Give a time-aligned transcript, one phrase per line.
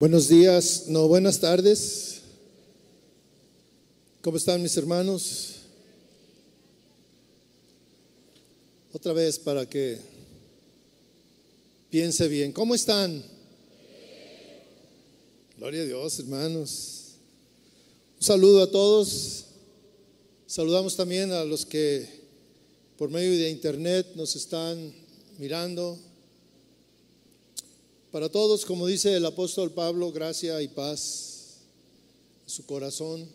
[0.00, 2.20] Buenos días, no, buenas tardes.
[4.22, 5.54] ¿Cómo están mis hermanos?
[8.92, 9.98] Otra vez para que
[11.90, 12.52] piense bien.
[12.52, 13.24] ¿Cómo están?
[15.56, 17.14] Gloria a Dios, hermanos.
[18.20, 19.46] Un saludo a todos.
[20.46, 22.08] Saludamos también a los que
[22.96, 24.94] por medio de internet nos están
[25.38, 25.98] mirando.
[28.18, 31.58] Para todos, como dice el apóstol Pablo, gracia y paz
[32.42, 33.28] en su corazón.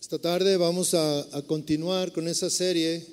[0.00, 3.04] Esta tarde vamos a, continuar con esa serie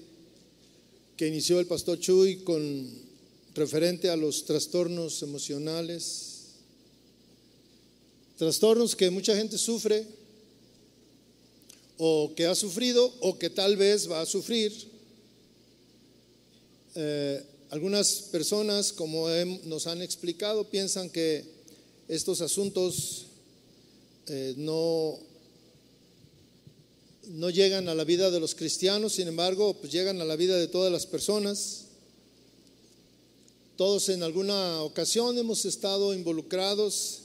[1.18, 2.88] que inició el pastor Chuy con
[3.56, 6.50] referente a los trastornos emocionales.
[8.38, 10.06] Trastornos que mucha gente sufre
[11.98, 14.72] o que ha sufrido o que tal vez va a sufrir.
[16.94, 19.30] Eh, algunas personas, como
[19.64, 21.46] nos han explicado, piensan que
[22.10, 23.28] estos asuntos
[24.28, 25.18] eh, no,
[27.30, 30.58] no llegan a la vida de los cristianos, sin embargo, pues llegan a la vida
[30.58, 31.86] de todas las personas.
[33.78, 37.22] Todos en alguna ocasión hemos estado involucrados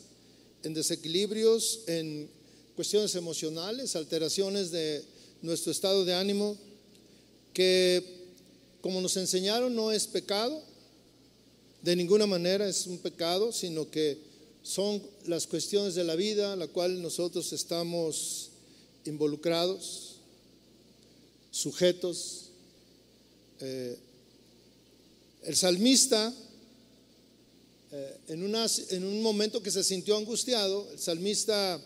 [0.62, 2.30] en desequilibrios, en
[2.76, 5.02] cuestiones emocionales, alteraciones de
[5.42, 6.56] nuestro estado de ánimo,
[7.52, 8.15] que
[8.86, 10.62] como nos enseñaron, no es pecado,
[11.82, 14.16] de ninguna manera es un pecado, sino que
[14.62, 18.50] son las cuestiones de la vida a la cual nosotros estamos
[19.04, 20.18] involucrados,
[21.50, 22.50] sujetos.
[23.58, 23.98] Eh,
[25.42, 26.32] el salmista,
[27.90, 28.54] eh, en,
[28.90, 31.80] en un momento que se sintió angustiado, el salmista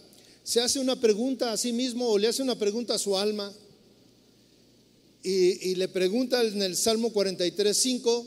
[0.44, 3.50] se hace una pregunta a sí mismo o le hace una pregunta a su alma
[5.22, 8.26] y, le pregunta en el Salmo 43, 5,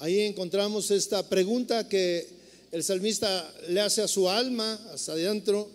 [0.00, 2.26] ahí encontramos esta pregunta que
[2.70, 5.70] el salmista le hace a su alma, hacia adentro,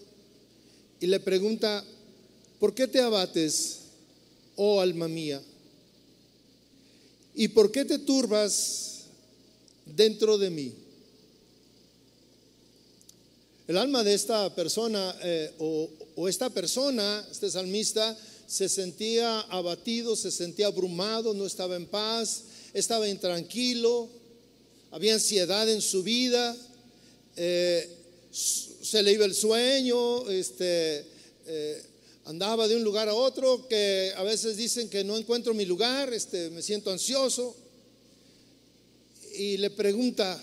[0.99, 1.83] y le pregunta,
[2.59, 3.79] ¿por qué te abates,
[4.55, 5.41] oh alma mía?
[7.33, 9.05] ¿Y por qué te turbas
[9.87, 10.73] dentro de mí?
[13.67, 18.15] El alma de esta persona eh, o, o esta persona, este salmista,
[18.47, 22.43] se sentía abatido, se sentía abrumado, no estaba en paz,
[22.73, 24.09] estaba intranquilo,
[24.91, 26.55] había ansiedad en su vida,
[27.35, 27.89] eh,
[28.31, 31.05] se le iba el sueño, este,
[31.45, 31.83] eh,
[32.25, 36.13] andaba de un lugar a otro, que a veces dicen que no encuentro mi lugar,
[36.13, 37.55] este, me siento ansioso.
[39.35, 40.41] Y le pregunta,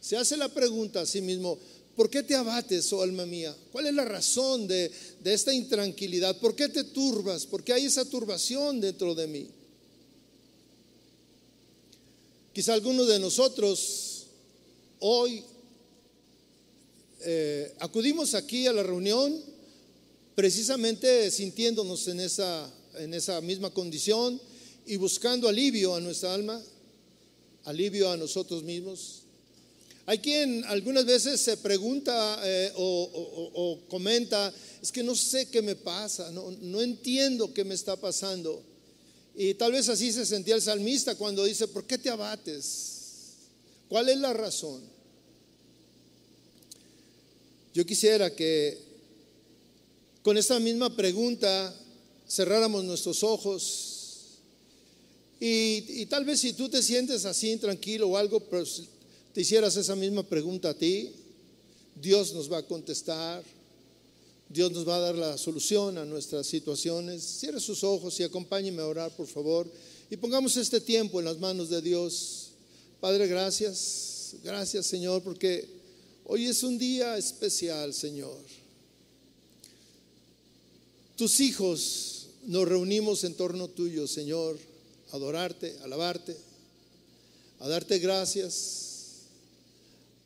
[0.00, 1.58] se hace la pregunta a sí mismo,
[1.96, 3.54] ¿Por qué te abates, oh alma mía?
[3.70, 4.90] ¿Cuál es la razón de,
[5.24, 6.38] esta intranquilidad?
[6.38, 7.44] ¿Por qué te turbas?
[7.44, 9.48] ¿Por qué hay esa turbación dentro de mí?
[12.54, 14.26] Quizá algunos de nosotros
[15.00, 15.42] hoy
[17.20, 19.40] eh, acudimos aquí a la reunión
[20.34, 24.40] precisamente sintiéndonos en esa, en esa misma condición
[24.86, 26.60] y buscando alivio a nuestra alma,
[27.64, 29.21] alivio a nosotros mismos.
[30.04, 34.52] Hay quien algunas veces se pregunta eh, o, comenta,
[34.82, 38.62] es que no sé qué me pasa, no, no entiendo qué me está pasando.
[39.36, 42.92] Y tal vez así se sentía el salmista cuando dice, ¿por qué te abates?
[43.88, 44.82] ¿Cuál es la razón?
[47.72, 48.78] Yo quisiera que
[50.22, 51.74] con esta misma pregunta
[52.28, 54.38] cerráramos nuestros ojos
[55.40, 58.82] y, y, tal vez si tú te sientes así tranquilo o algo, pues
[59.32, 61.10] te hicieras esa misma pregunta a ti,
[62.00, 63.42] Dios nos va a contestar,
[64.48, 67.22] Dios nos va a dar la solución a nuestras situaciones.
[67.22, 69.66] Cierre sus ojos y acompáñeme a orar, por favor,
[70.10, 72.50] y pongamos este tiempo en las manos de Dios.
[73.00, 75.66] Padre, gracias, gracias Señor, porque
[76.26, 78.38] hoy es un día especial, Señor.
[81.16, 84.58] Tus hijos nos reunimos en torno tuyo, Señor,
[85.10, 86.36] a adorarte, a alabarte,
[87.60, 88.91] a darte gracias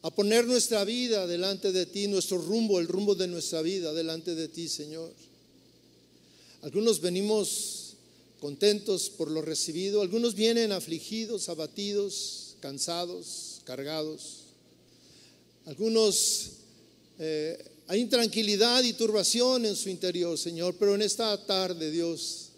[0.02, 4.34] a poner nuestra vida delante de ti, nuestro rumbo, el rumbo de nuestra vida delante
[4.34, 5.12] de ti, Señor.
[6.62, 7.94] Algunos venimos
[8.40, 14.44] contentos por lo recibido, algunos vienen afligidos, abatidos, cansados, cargados.
[15.64, 16.50] Algunos
[17.18, 22.48] eh, hay intranquilidad y turbación en su interior, Señor, pero en esta tarde, Dios,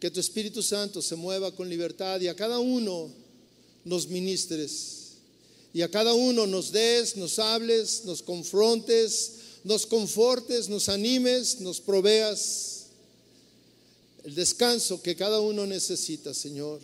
[0.00, 3.10] que tu Espíritu Santo se mueva con libertad y a cada uno
[3.84, 5.01] nos ministres
[5.74, 9.32] y a cada uno nos des, nos hables, nos confrontes,
[9.64, 12.86] nos confortes, nos animes, nos proveas
[14.24, 16.80] el descanso que cada uno necesita, Señor.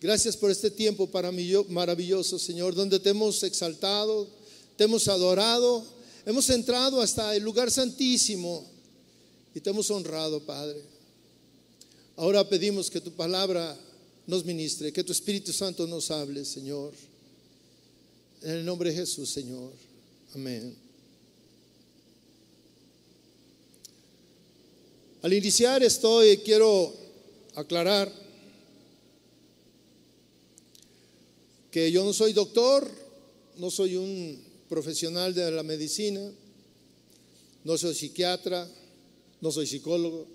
[0.00, 1.08] Gracias por este tiempo
[1.68, 4.28] maravilloso, Señor, donde te hemos exaltado,
[4.76, 5.84] te hemos adorado,
[6.24, 8.64] hemos entrado hasta el lugar santísimo
[9.54, 10.82] y te hemos honrado, Padre.
[12.16, 13.76] Ahora pedimos que tu palabra
[14.26, 16.92] nos ministre, que tu Espíritu Santo nos hable, Señor.
[18.42, 19.72] En el nombre de Jesús, Señor.
[20.34, 20.76] Amén.
[25.22, 26.94] Al iniciar estoy, quiero
[27.56, 28.12] aclarar
[31.72, 32.88] que yo no soy doctor,
[33.56, 36.30] no soy un profesional de la medicina,
[37.64, 38.68] no soy psiquiatra,
[39.40, 40.26] no soy psicólogo.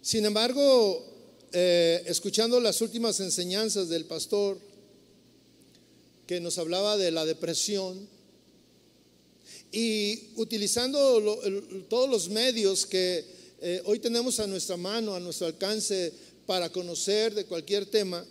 [0.00, 1.04] Sin embargo,
[1.52, 4.58] eh, escuchando las últimas enseñanzas del pastor,
[6.26, 8.08] que nos hablaba de la depresión,
[9.72, 10.98] y utilizando
[11.88, 13.24] todos los medios que
[13.60, 16.12] eh, hoy tenemos a nuestra mano, a nuestro alcance,
[16.46, 18.24] para conocer de cualquier tema,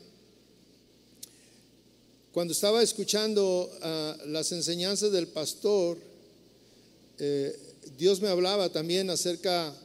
[2.31, 5.97] cuando estaba escuchando ah, las enseñanzas del pastor,
[7.17, 7.57] eh,
[7.97, 9.75] Dios me hablaba también acerca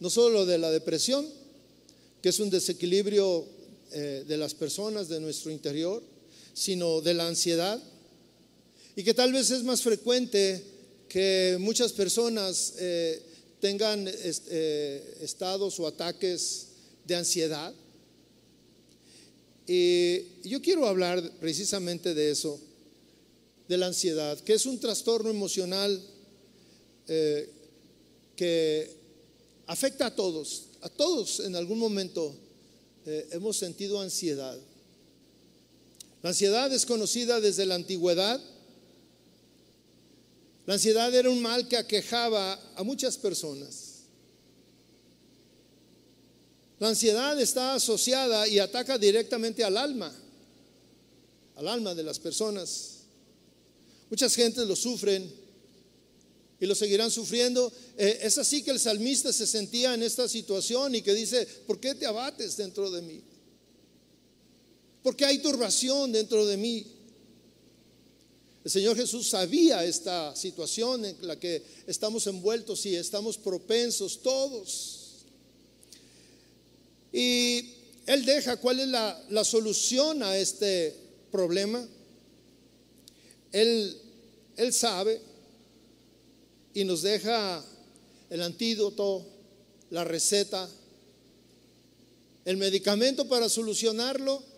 [0.00, 1.26] no solo de la depresión,
[2.22, 3.44] que es un desequilibrio
[3.92, 6.02] eh, de las personas de nuestro interior,
[6.52, 7.82] sino de la ansiedad,
[8.94, 10.62] y que tal vez es más frecuente
[11.08, 13.22] que muchas personas eh,
[13.60, 16.66] tengan estados o ataques
[17.06, 17.72] de ansiedad.
[19.66, 22.58] Y yo quiero hablar precisamente de eso,
[23.68, 26.02] de la ansiedad, que es un trastorno emocional
[27.06, 27.48] eh,
[28.36, 28.90] que
[29.66, 30.64] afecta a todos.
[30.80, 32.34] A todos en algún momento
[33.06, 34.58] eh, hemos sentido ansiedad.
[36.22, 38.40] La ansiedad es conocida desde la antigüedad.
[40.66, 43.92] La ansiedad era un mal que aquejaba a muchas personas.
[46.78, 50.12] La ansiedad está asociada y ataca directamente al alma,
[51.56, 53.00] al alma de las personas.
[54.10, 55.32] Muchas gentes lo sufren
[56.60, 57.72] y lo seguirán sufriendo.
[57.96, 61.80] Eh, es así que el salmista se sentía en esta situación y que dice, ¿por
[61.80, 63.22] qué te abates dentro de mí?
[65.02, 66.86] ¿Por qué hay turbación dentro de mí?
[68.64, 75.24] El Señor Jesús sabía esta situación en la que estamos envueltos y estamos propensos todos.
[77.12, 77.70] Y
[78.06, 80.94] él deja cuál es la, solución a este
[81.32, 81.84] problema.
[83.50, 84.00] Él,
[84.56, 85.20] él sabe
[86.72, 87.64] y nos deja
[88.30, 89.26] el antídoto,
[89.90, 90.70] la receta,
[92.44, 94.51] el medicamento para solucionarlo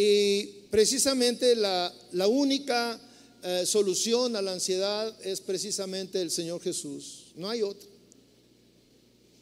[0.00, 1.92] y precisamente la,
[2.28, 3.00] única
[3.42, 7.32] eh, solución a la ansiedad es precisamente el Señor Jesús.
[7.34, 7.88] No hay otra.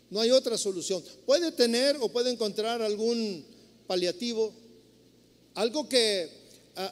[0.08, 1.04] No hay otra solución.
[1.26, 3.44] Puede tener o puede encontrar algún
[3.86, 4.50] paliativo,
[5.52, 6.30] algo que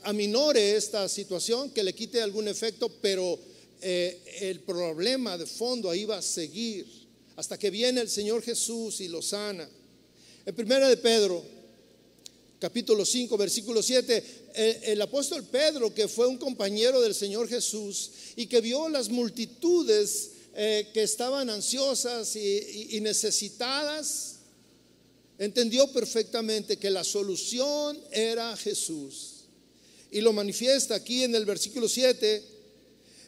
[0.02, 3.38] aminore esta situación, que le quite algún efecto, pero
[3.80, 6.86] eh, el problema de fondo ahí va a seguir
[7.34, 9.66] hasta que viene el Señor Jesús y lo sana.
[10.44, 11.42] En primera de Pedro,
[12.64, 14.24] capítulo 5, versículo 7,
[14.84, 20.30] el, apóstol Pedro, que fue un compañero del Señor Jesús y que vio las multitudes
[20.54, 24.36] eh, que estaban ansiosas y, necesitadas,
[25.38, 29.44] entendió perfectamente que la solución era Jesús.
[30.10, 32.42] Y lo manifiesta aquí en el versículo 7.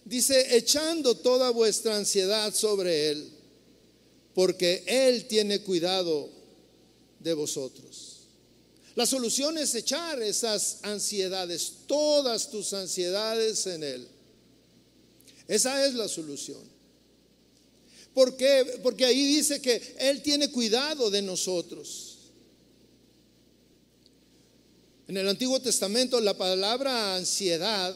[0.07, 3.29] Dice, echando toda vuestra ansiedad sobre Él,
[4.35, 6.31] porque Él tiene cuidado
[7.21, 8.06] de vosotros.
[8.97, 14.09] La solución es echar esas ansiedades, todas tus ansiedades en Él.
[15.47, 16.63] Esa es la solución.
[18.15, 18.81] ¿Por qué?
[18.83, 22.17] Porque ahí dice que Él tiene cuidado de nosotros.
[25.07, 27.95] En el Antiguo Testamento la palabra ansiedad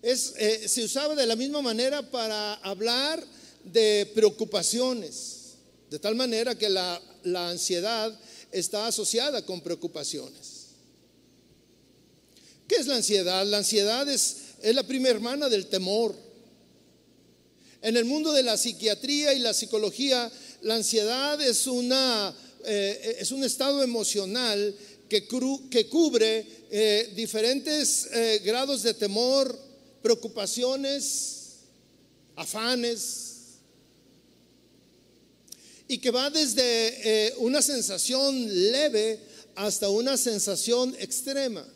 [0.00, 3.22] es, eh, se usaba de la misma manera para hablar
[3.64, 5.56] de preocupaciones,
[5.90, 8.18] de tal manera que la, la ansiedad
[8.52, 10.66] está asociada con preocupaciones.
[12.66, 13.44] ¿Qué es la ansiedad?
[13.46, 16.14] La ansiedad es, es la prima hermana del temor.
[17.82, 20.30] En el mundo de la psiquiatría y la psicología,
[20.62, 24.74] la ansiedad es, una, eh, es un estado emocional
[25.08, 25.26] que,
[25.70, 29.58] que cubre eh, diferentes eh, grados de temor,
[30.02, 31.40] preocupaciones,
[32.36, 33.29] afanes,
[35.90, 39.18] y que va desde una sensación leve
[39.56, 41.66] hasta una sensación extrema.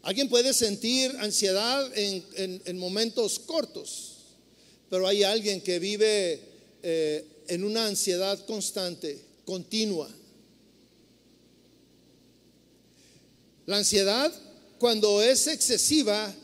[0.00, 4.16] Alguien puede sentir ansiedad en, momentos cortos,
[4.88, 6.40] pero hay alguien que vive
[6.82, 10.08] eh, en una ansiedad constante, continua.
[13.66, 14.32] La ansiedad,
[14.78, 16.34] cuando es excesiva,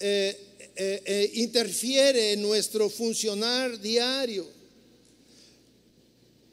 [0.00, 0.45] eh,
[0.76, 4.46] eh, eh, interfiere en nuestro funcionar diario.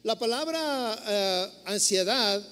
[0.03, 2.45] La palabra ansiedad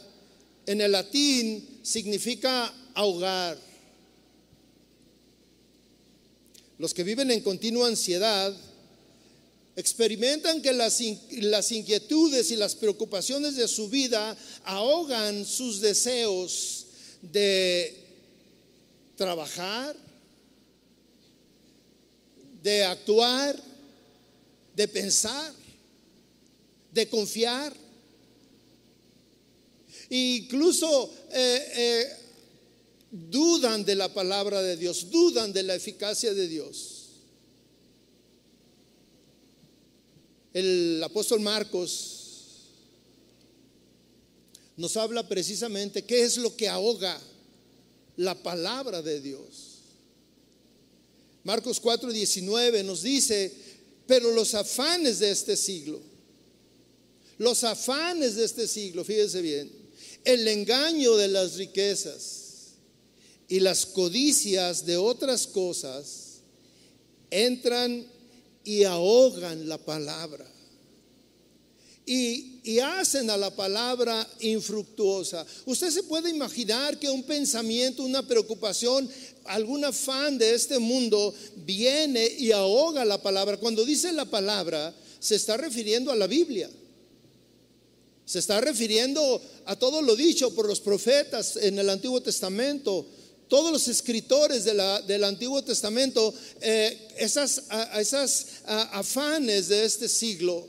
[0.66, 3.58] en el latín significa ahogar.
[6.78, 8.56] Los que viven en continua ansiedad
[9.76, 11.02] experimentan que las,
[11.32, 16.88] las, inquietudes y las preocupaciones de su vida ahogan sus deseos
[17.22, 17.96] de
[19.16, 19.96] trabajar,
[22.62, 23.60] de actuar,
[24.76, 25.54] de pensar,
[26.92, 27.74] de confiar.
[30.10, 32.08] incluso eh, eh,
[33.12, 36.98] dudan de la palabra de Dios, dudan de la eficacia de Dios.
[40.54, 42.22] El apóstol Marcos
[44.76, 47.20] nos habla precisamente qué es lo que ahoga
[48.18, 49.71] la palabra de Dios.
[51.44, 53.52] Marcos 4:19 nos dice,
[54.08, 56.00] pero los afanes de este siglo,
[57.38, 59.72] los afanes de este siglo, fíjese bien,
[60.24, 62.42] el engaño de las riquezas
[63.48, 66.42] y las codicias de otras cosas
[67.30, 68.06] entran
[68.64, 70.48] y ahogan la palabra.
[72.06, 75.46] Y, y, hacen a la palabra infructuosa.
[75.66, 79.10] Usted se puede imaginar que un pensamiento, una preocupación,
[79.46, 83.58] algún afán de este mundo viene y ahoga la palabra.
[83.58, 86.70] Cuando dice la palabra, se está refiriendo a la Biblia.
[88.26, 93.06] Se está refiriendo a todo lo dicho por los profetas en el Antiguo Testamento,
[93.48, 97.64] todos los escritores del Antiguo Testamento, eh, esas,
[97.98, 100.66] esas afanes de este siglo,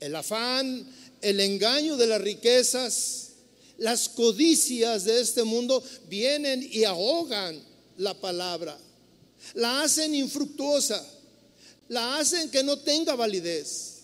[0.00, 0.88] el afán,
[1.20, 3.28] el engaño de las riquezas,
[3.76, 7.67] las codicias de este mundo vienen y ahogan
[7.98, 8.78] la palabra,
[9.54, 11.04] la hacen infructuosa,
[11.88, 13.98] la hacen que no tenga validez.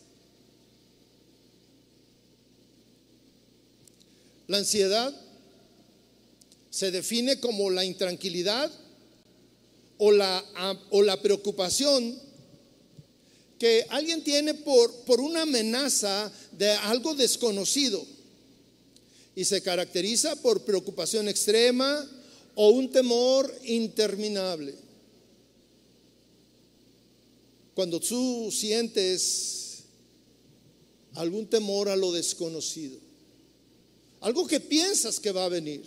[4.47, 5.15] La ansiedad
[6.71, 8.71] se define como la intranquilidad
[9.97, 10.45] o la,
[10.91, 12.19] o la preocupación
[13.59, 18.05] que alguien tiene por, por una amenaza de algo desconocido.
[19.37, 22.07] Y se caracteriza por preocupación extrema
[22.55, 24.75] o un temor interminable.
[27.75, 29.85] Cuando tú sientes
[31.15, 32.99] algún temor a lo desconocido,
[34.21, 35.85] algo que piensas que va a venir,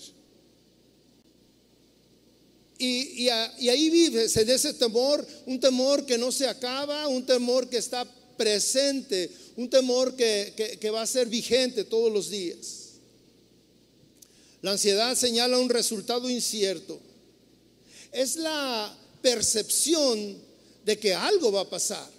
[2.80, 7.78] y, ahí vives en ese temor, un temor que no se acaba, un temor que
[7.78, 8.06] está
[8.38, 12.87] presente, un temor que, que va a ser vigente todos los días.
[14.62, 17.00] La ansiedad señala un resultado incierto.
[18.12, 20.38] Es la percepción
[20.86, 22.10] de que algo va a pasar,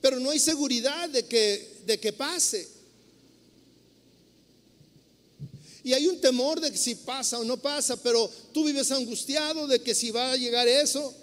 [0.00, 2.68] pero no hay seguridad de que, de que pase.
[5.84, 9.66] Y hay un temor de que si pasa o no pasa, pero tú vives angustiado
[9.66, 11.14] de que si va a llegar eso.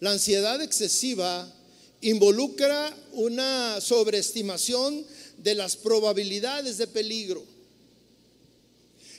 [0.00, 1.52] La ansiedad excesiva
[2.00, 5.04] involucra una sobreestimación
[5.44, 7.44] de las probabilidades de peligro.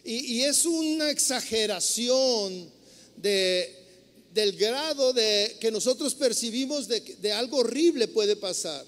[0.04, 2.70] Y, es una exageración
[3.16, 3.74] de,
[4.34, 8.86] del grado de que nosotros percibimos de, de algo horrible puede pasar.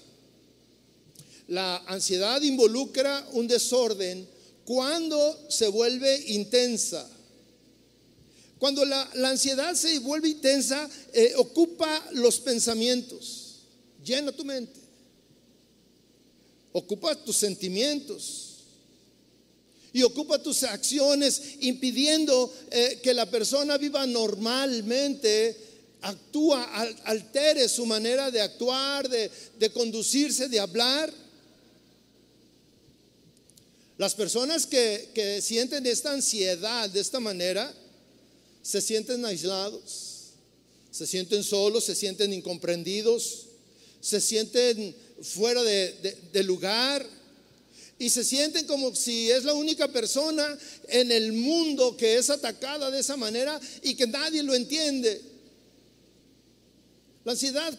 [1.48, 4.28] La ansiedad involucra un desorden
[4.64, 7.08] cuando se vuelve intensa.
[8.58, 13.60] Cuando la, ansiedad se vuelve intensa, eh, ocupa los pensamientos,
[14.04, 14.80] llena tu mente,
[16.72, 18.48] ocupa tus sentimientos
[19.92, 25.56] y ocupa tus acciones, impidiendo eh, que la persona viva normalmente,
[26.02, 26.62] actúa,
[27.04, 31.12] altere su manera de actuar, de, de conducirse, de hablar.
[33.98, 37.74] Las personas que, sienten esta ansiedad de esta manera,
[38.62, 40.34] se sienten aislados,
[40.92, 43.46] se sienten solos, se sienten incomprendidos,
[44.00, 47.04] se sienten fuera de, lugar
[47.98, 50.56] y se sienten como si es la única persona
[50.88, 55.20] en el mundo que es atacada de esa manera y que nadie lo entiende.
[57.24, 57.76] La ansiedad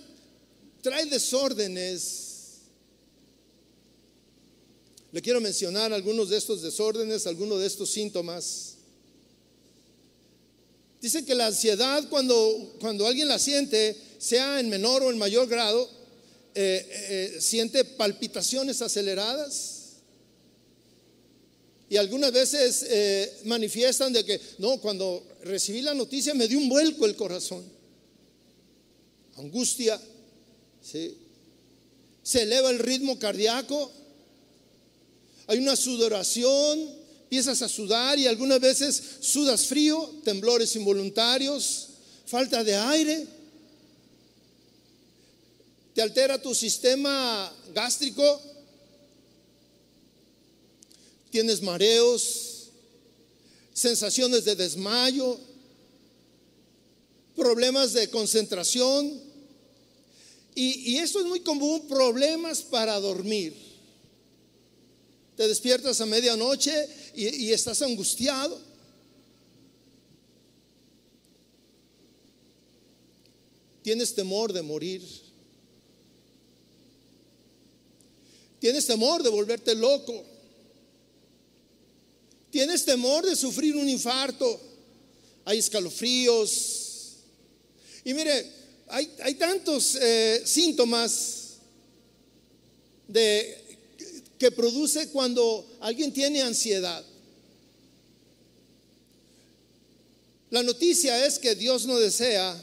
[0.81, 2.29] trae desórdenes
[5.11, 8.75] le quiero mencionar algunos de estos desórdenes, algunos de estos síntomas.
[11.01, 15.47] Dicen que la ansiedad cuando, cuando alguien la siente, sea en menor o en mayor
[15.47, 15.89] grado,
[16.55, 19.75] eh, eh, siente palpitaciones aceleradas,
[21.91, 26.69] Y algunas veces eh, manifiestan de que, no, cuando recibí la noticia me dio un
[26.69, 27.63] vuelco el corazón.
[29.37, 29.99] Angustia.
[30.83, 33.91] Se eleva el ritmo cardíaco.
[35.47, 36.79] Hay una sudoración,
[37.23, 41.89] empiezas a sudar y algunas veces sudas frío, temblores involuntarios,
[42.27, 43.38] falta de aire.
[45.99, 48.41] Te altera tu sistema gástrico,
[51.29, 52.69] tienes mareos,
[53.73, 55.37] sensaciones de desmayo,
[57.35, 59.11] problemas de concentración.
[60.55, 63.53] Y, esto es muy común, problemas para dormir.
[65.35, 68.57] Te despiertas a medianoche y estás angustiado.
[73.83, 75.28] Tienes temor de morir.
[78.59, 80.23] Tienes temor de volverte loco.
[82.51, 84.59] Tienes temor de sufrir un infarto.
[85.45, 87.15] Hay escalofríos.
[88.03, 88.51] Y mire,
[88.87, 91.57] hay, hay tantos eh, síntomas
[93.07, 93.57] de,
[94.37, 97.03] que produce cuando alguien tiene ansiedad.
[100.49, 102.59] La noticia es que Dios no desea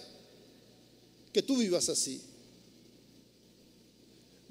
[1.32, 2.20] que tú vivas así.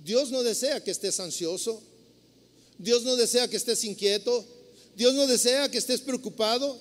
[0.05, 1.81] Dios no desea que estés ansioso.
[2.77, 4.45] Dios no desea que estés inquieto.
[4.95, 6.79] Dios no desea que estés preocupado.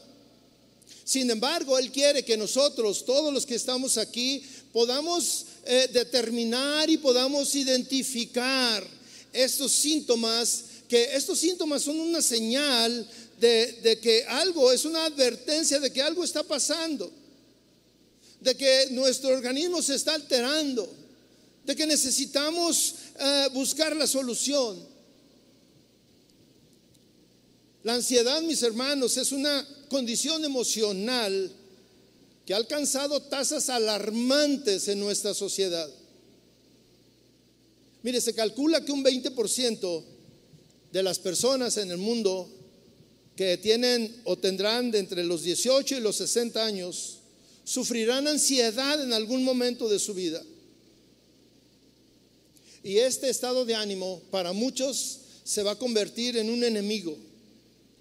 [1.05, 6.99] Sin embargo, Él quiere que nosotros, todos los que estamos aquí, podamos eh, determinar y
[6.99, 8.87] podamos identificar
[9.33, 13.09] estos síntomas, que estos síntomas son una señal
[13.41, 17.11] de, de que algo, es una advertencia de que algo está pasando,
[18.43, 21.04] de que nuestro organismo se está alterando,
[21.65, 24.79] de que necesitamos eh, buscar la solución.
[27.83, 31.53] La ansiedad, mis hermanos, es una condición emocional
[32.47, 35.89] que ha alcanzado tasas alarmantes en nuestra sociedad.
[38.03, 40.05] Mire, se calcula que un 20%
[40.93, 42.49] de las personas en el mundo
[43.37, 47.19] que tienen o tendrán de entre los 18 y los 60 años
[47.65, 50.43] sufrirán ansiedad en algún momento de su vida.
[52.85, 57.17] Y este estado de ánimo para muchos se va a convertir en un enemigo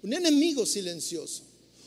[0.04, 1.44] un enemigo silencioso,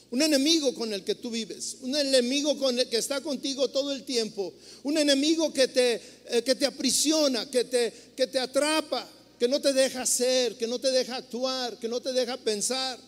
[0.10, 3.94] un enemigo con el que tú vives, un enemigo con el que está contigo todo
[3.94, 9.08] el tiempo, un enemigo que te, eh, que te aprisiona, que te, que te atrapa,
[9.38, 13.00] que no te deja ser, que no te deja actuar, que no te deja pensar.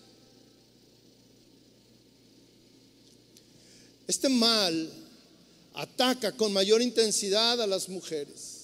[4.08, 4.92] Este mal
[5.74, 8.59] ataca con mayor intensidad a las mujeres.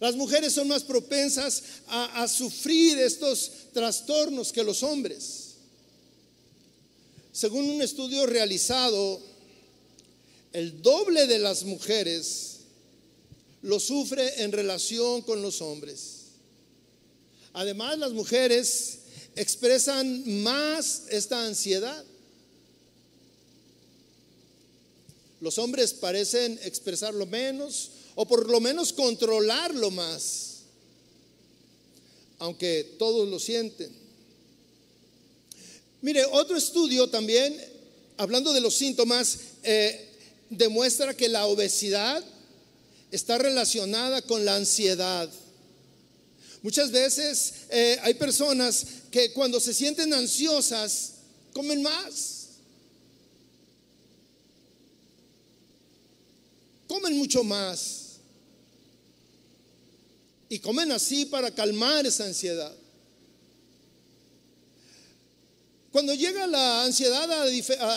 [0.00, 5.50] Las mujeres son más propensas a, sufrir estos trastornos que los hombres.
[7.32, 9.20] Según un estudio realizado,
[10.54, 12.60] el doble de las mujeres
[13.60, 16.20] lo sufre en relación con los hombres.
[17.52, 19.00] Además, las mujeres
[19.36, 22.04] expresan más esta ansiedad.
[25.42, 30.56] Los hombres parecen expresarlo menos o por lo menos controlarlo más,
[32.38, 33.90] aunque todos lo sienten.
[36.02, 37.58] Mire, otro estudio también,
[38.18, 40.06] hablando de los síntomas, eh,
[40.50, 42.22] demuestra que la obesidad
[43.10, 45.30] está relacionada con la ansiedad.
[46.60, 51.12] Muchas veces eh, hay personas que cuando se sienten ansiosas
[51.54, 52.48] comen más.
[56.86, 58.09] Comen mucho más.
[60.50, 62.74] Y comen así para calmar esa ansiedad.
[65.92, 67.30] Cuando llega la ansiedad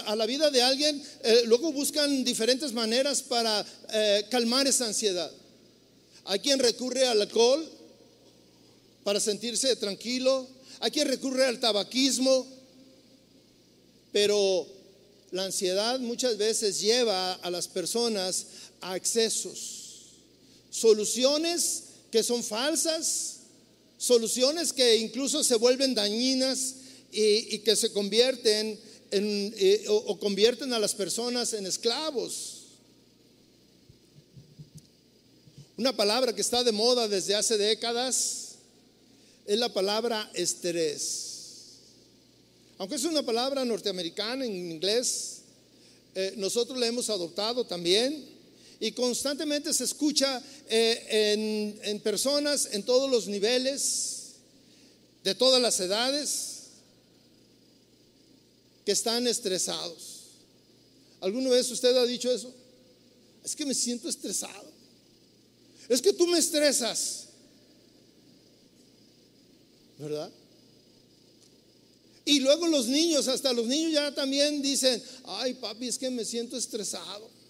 [0.06, 5.32] a, la vida de alguien, eh, luego buscan diferentes maneras para eh, calmar esa ansiedad.
[6.26, 7.68] Hay quien recurre al alcohol
[9.04, 10.48] para sentirse tranquilo,
[10.80, 12.48] hay quien recurre al tabaquismo,
[14.12, 14.68] pero
[15.32, 18.46] la ansiedad muchas veces lleva a las personas
[18.82, 20.12] a excesos,
[20.70, 23.38] soluciones que son falsas,
[23.98, 26.76] soluciones que incluso se vuelven dañinas
[27.12, 32.66] y, que se convierten en, eh, o, convierten a las personas en esclavos.
[35.76, 38.58] Una palabra que está de moda desde hace décadas
[39.48, 41.80] es la palabra estrés.
[42.78, 45.38] Aunque es una palabra norteamericana en inglés,
[46.14, 48.33] eh, nosotros la hemos adoptado también
[48.84, 54.34] y constantemente se escucha eh, en, personas en todos los niveles
[55.24, 56.64] de todas las edades
[58.86, 60.24] que están estresados.
[61.22, 62.54] ¿Alguna vez usted ha dicho eso?
[63.42, 64.70] Es que me siento estresado.
[65.88, 67.28] Es que tú me estresas.
[69.98, 70.30] ¿Verdad?
[72.26, 76.26] Y luego los niños, hasta los niños ya también dicen, ay papi, es que me
[76.26, 77.43] siento estresado.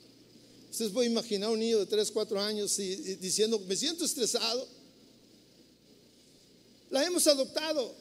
[0.74, 2.76] Ustedes pueden imaginar un niño de 3, 4 años
[3.20, 4.68] diciendo, me siento estresado.
[6.90, 7.94] La hemos adoptado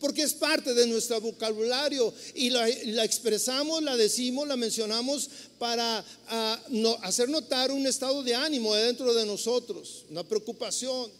[0.00, 6.62] porque es parte de nuestro vocabulario y la, expresamos, la decimos, la mencionamos para ah,
[7.02, 11.10] hacer notar un estado de ánimo dentro de nosotros, una preocupación.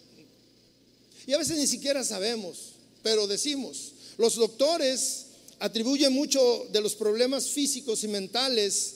[1.26, 3.92] Y a veces ni siquiera sabemos, pero decimos.
[4.16, 5.26] Los doctores
[5.58, 8.95] atribuyen mucho de los problemas físicos y mentales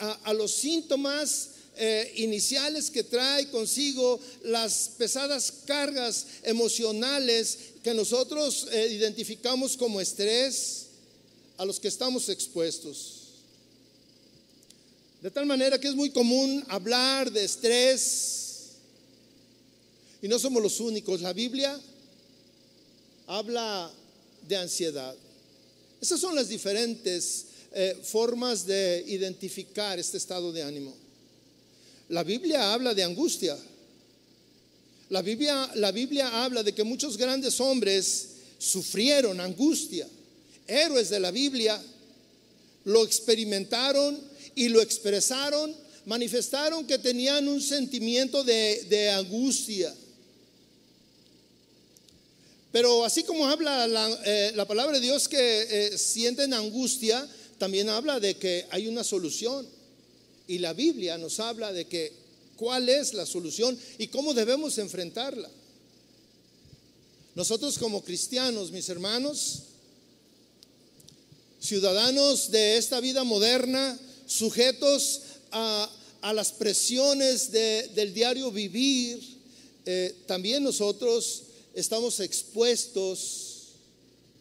[0.00, 8.88] a, los síntomas eh, iniciales que trae consigo las pesadas cargas emocionales que nosotros eh,
[8.92, 10.86] identificamos como estrés
[11.58, 13.16] a los que estamos expuestos.
[15.22, 18.40] De tal manera que es muy común hablar de estrés
[20.22, 21.20] y no somos los únicos.
[21.20, 21.78] La Biblia
[23.26, 23.90] habla
[24.48, 25.14] de ansiedad.
[26.00, 30.94] Esas son las diferentes eh, formas de identificar este estado de ánimo.
[32.08, 33.56] La Biblia habla de angustia.
[35.10, 38.28] La Biblia, la Biblia habla de que muchos grandes hombres
[38.58, 40.08] sufrieron angustia.
[40.66, 41.80] Héroes de la Biblia
[42.84, 44.18] lo experimentaron
[44.54, 45.74] y lo expresaron,
[46.06, 49.94] manifestaron que tenían un sentimiento de, angustia.
[52.72, 57.28] Pero así como habla la, eh, palabra de Dios que eh, sienten angustia,
[57.60, 59.68] también habla de que hay una solución.
[60.48, 62.10] Y la Biblia nos habla de que
[62.56, 65.50] cuál es la solución y cómo debemos enfrentarla.
[67.34, 69.64] Nosotros como cristianos, mis hermanos,
[71.60, 75.20] ciudadanos de esta vida moderna, sujetos
[75.52, 75.90] a,
[76.32, 79.20] las presiones del diario vivir,
[79.84, 81.42] eh, también nosotros
[81.74, 83.74] estamos expuestos,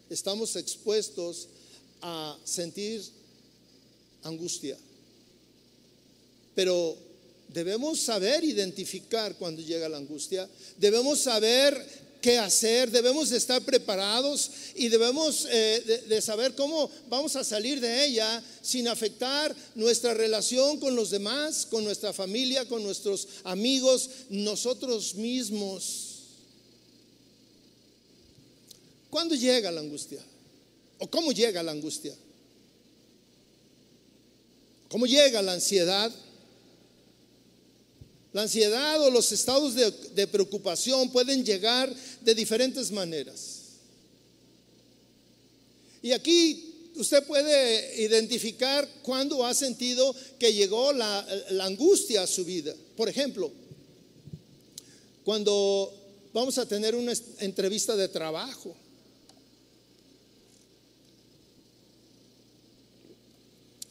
[0.10, 1.50] estamos expuestos
[2.02, 3.04] a sentir
[4.24, 4.78] angustia.
[6.56, 6.98] Pero
[7.48, 14.52] debemos saber identificar cuando llega la angustia, debemos saber qué hacer, debemos de estar preparados
[14.76, 20.80] y debemos eh, de, saber cómo vamos a salir de ella sin afectar nuestra relación
[20.80, 26.06] con los demás, con nuestra familia, con nuestros amigos, nosotros mismos.
[29.10, 30.20] ¿Cuándo llega la angustia?
[31.00, 32.16] ¿O cómo llega la angustia?
[34.90, 36.12] ¿Cómo llega la ansiedad?
[38.34, 43.60] La ansiedad o los estados de, preocupación pueden llegar de diferentes maneras.
[46.02, 52.46] Y aquí usted puede identificar cuándo ha sentido que llegó la, la, angustia a su
[52.46, 52.74] vida.
[52.96, 53.52] Por ejemplo,
[55.24, 55.94] cuando
[56.34, 58.76] vamos a tener una entrevista de trabajo.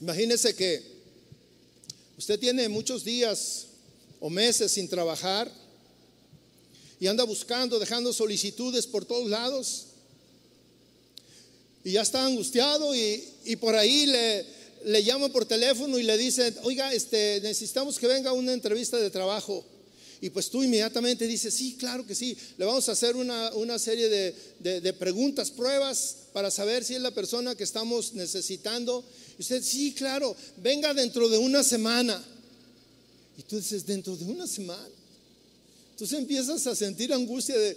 [0.00, 0.82] Imagínese que
[2.16, 3.66] usted tiene muchos días
[4.20, 5.50] o meses sin trabajar
[7.00, 9.86] y anda buscando, dejando solicitudes por todos lados
[11.84, 14.44] y ya está angustiado y, por ahí le,
[14.84, 19.10] le llaman por teléfono y le dicen, oiga, este, necesitamos que venga una entrevista de
[19.10, 19.64] trabajo.
[20.20, 24.08] Y pues tú inmediatamente dices, sí, claro que sí, le vamos a hacer una, serie
[24.08, 29.04] de, de, preguntas, pruebas para saber si es la persona que estamos necesitando.
[29.38, 32.22] Y usted, sí, claro, venga dentro de una semana.
[33.36, 34.88] Y tú dices, dentro de una semana.
[35.92, 37.76] Entonces empiezas a sentir angustia de,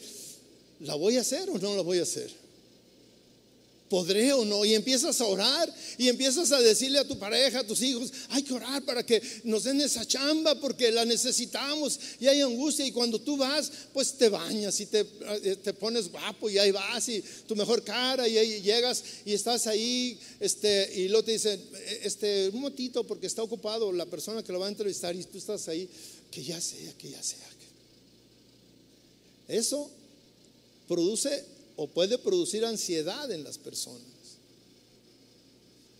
[0.82, 2.41] ¿la voy a hacer o no la voy a hacer?
[3.92, 4.64] ¿Podré o no?
[4.64, 8.42] Y empiezas a orar y empiezas a decirle a tu pareja, a tus hijos, hay
[8.42, 12.86] que orar para que nos den esa chamba porque la necesitamos y hay angustia.
[12.86, 16.72] Y cuando tú vas, pues te bañas y te, eh, te pones guapo y ahí
[16.72, 21.34] vas y tu mejor cara y ahí llegas y estás ahí este, y luego te
[21.34, 25.14] dicen, eh, este, un momentito porque está ocupado la persona que lo va a entrevistar
[25.14, 25.90] y tú estás ahí,
[26.32, 27.46] que ya sea, que ya sea.
[29.50, 29.92] Eso
[30.88, 34.06] produce o puede producir ansiedad en las personas.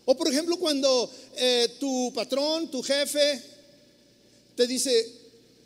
[0.06, 3.42] O por ejemplo cuando eh, tu patrón, tu jefe,
[4.56, 5.12] te dice,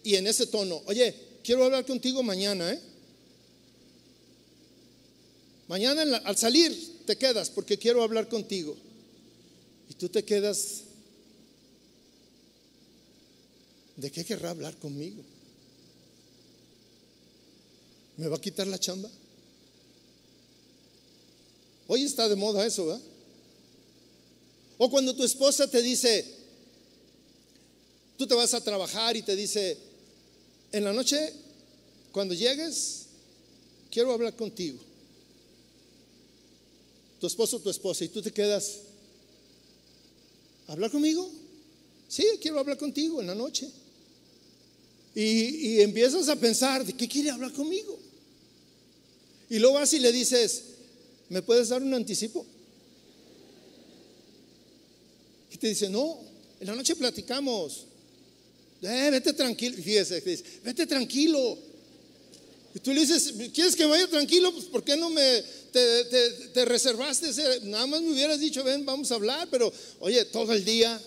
[0.06, 2.80] y en ese tono, oye, quiero hablar contigo mañana, ¿eh?
[5.68, 8.78] Mañana al salir te quedas porque quiero hablar contigo.
[9.90, 10.84] Y tú te quedas,
[13.98, 15.22] ¿de qué querrá hablar conmigo?
[18.16, 19.10] ¿Me va a quitar la chamba?
[21.88, 23.02] Hoy está de moda eso, ¿verdad?
[24.78, 26.26] O cuando tu esposa te dice,
[28.18, 29.78] tú te vas a trabajar y te dice,
[30.72, 31.34] en la noche,
[32.12, 33.06] cuando llegues,
[33.92, 34.80] quiero hablar contigo.
[37.20, 38.80] Tu esposo tu esposa, y tú te quedas,
[40.68, 41.30] ¿hablar conmigo?
[42.10, 43.70] Sí, quiero hablar contigo en la noche.
[45.14, 47.98] Y, y empiezas a pensar, ¿de qué quiere hablar conmigo?
[49.50, 50.75] Y luego vas y le dices,
[51.30, 52.46] ¿me puedes dar un anticipo?
[55.52, 56.20] Y te dice, no,
[56.60, 57.86] en la noche platicamos.
[58.82, 59.76] Eh, vete tranquilo.
[59.78, 61.58] Fíjese, dice, vete tranquilo.
[62.74, 64.52] Y tú le dices, ¿quieres que vaya tranquilo?
[64.52, 67.32] Pues ¿por qué no me te, reservaste?
[67.64, 71.02] Nada más me hubieras dicho, ven, vamos a hablar, pero oye, todo el día.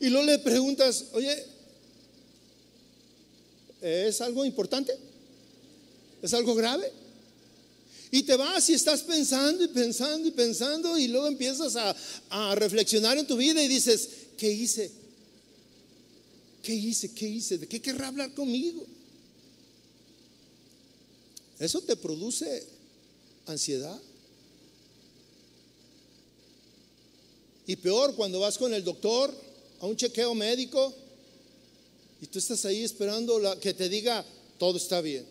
[0.00, 1.44] Y luego le preguntas, oye,
[3.80, 4.92] ¿es algo importante?
[6.20, 6.92] ¿Es algo grave?
[8.16, 13.18] Y te vas y estás pensando y pensando y pensando y luego empiezas a, reflexionar
[13.18, 14.90] en tu vida y dices, ¿qué hice?
[16.62, 17.12] ¿Qué hice?
[17.12, 17.58] ¿Qué hice?
[17.58, 18.86] ¿De qué querrá hablar conmigo?
[21.58, 22.66] Eso te produce
[23.44, 24.00] ansiedad.
[27.66, 29.30] Y peor cuando vas con el doctor
[29.80, 30.94] a un chequeo médico
[32.22, 34.24] y tú estás ahí esperando que te diga
[34.58, 35.26] todo está bien.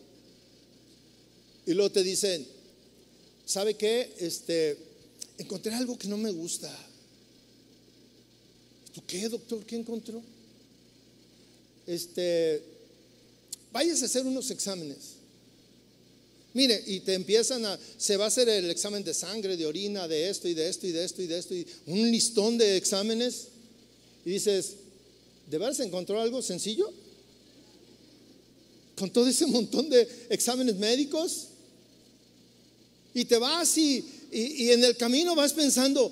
[1.66, 2.54] Y luego te dicen,
[3.46, 4.14] ¿sabe qué?
[4.20, 4.78] Este,
[5.38, 6.72] encontré algo que no me gusta.
[8.94, 9.64] ¿Tú qué, doctor?
[9.66, 10.22] ¿Qué encontró?
[11.86, 12.62] Este,
[13.72, 15.16] vayas a hacer unos exámenes.
[16.54, 20.08] Mire, y te empiezan a, se va a hacer el examen de sangre, de orina,
[20.08, 22.78] de esto y de esto y de esto y de esto, y un listón de
[22.78, 23.50] exámenes.
[24.24, 24.76] Y dices,
[25.52, 26.90] ¿de verdad se encontró algo sencillo?
[28.98, 31.48] Con todo ese montón de exámenes médicos.
[33.16, 36.12] Y te vas y, en el camino vas pensando,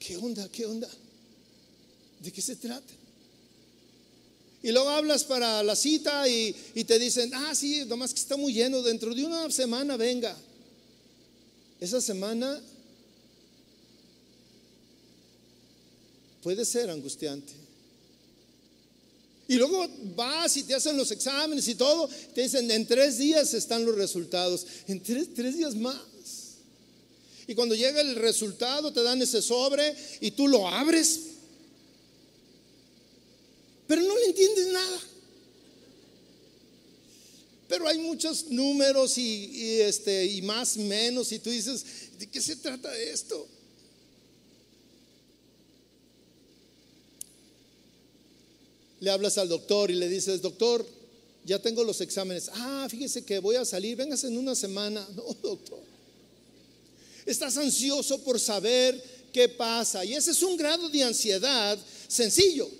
[0.00, 0.48] ¿qué onda?
[0.48, 0.88] ¿Qué onda?
[2.18, 2.92] ¿De qué se trata?
[4.64, 8.36] Y luego hablas para la cita y, y, te dicen, ah, sí, nomás que está
[8.36, 10.36] muy lleno, dentro de una semana venga.
[11.80, 12.60] Esa semana
[16.42, 17.61] puede ser angustiante.
[19.52, 19.86] Y luego
[20.16, 22.08] vas y te hacen los exámenes y todo.
[22.34, 24.66] Te dicen, en tres días están los resultados.
[24.88, 25.98] En tres, días más.
[27.46, 31.20] Y cuando llega el resultado, te dan ese sobre y tú lo abres.
[33.86, 35.00] Pero no le entiendes nada.
[37.68, 41.30] Pero hay muchos números y, y, este, y más, menos.
[41.30, 41.84] Y tú dices,
[42.18, 43.46] ¿de qué se trata esto?
[49.02, 50.86] Le hablas al doctor y le dices, doctor,
[51.44, 52.48] ya tengo los exámenes.
[52.54, 55.04] Ah, fíjese que voy a salir, vengas en una semana.
[55.16, 55.80] No, doctor.
[57.26, 60.04] Estás ansioso por saber qué pasa.
[60.04, 62.70] Y ese es un grado de ansiedad sencillo.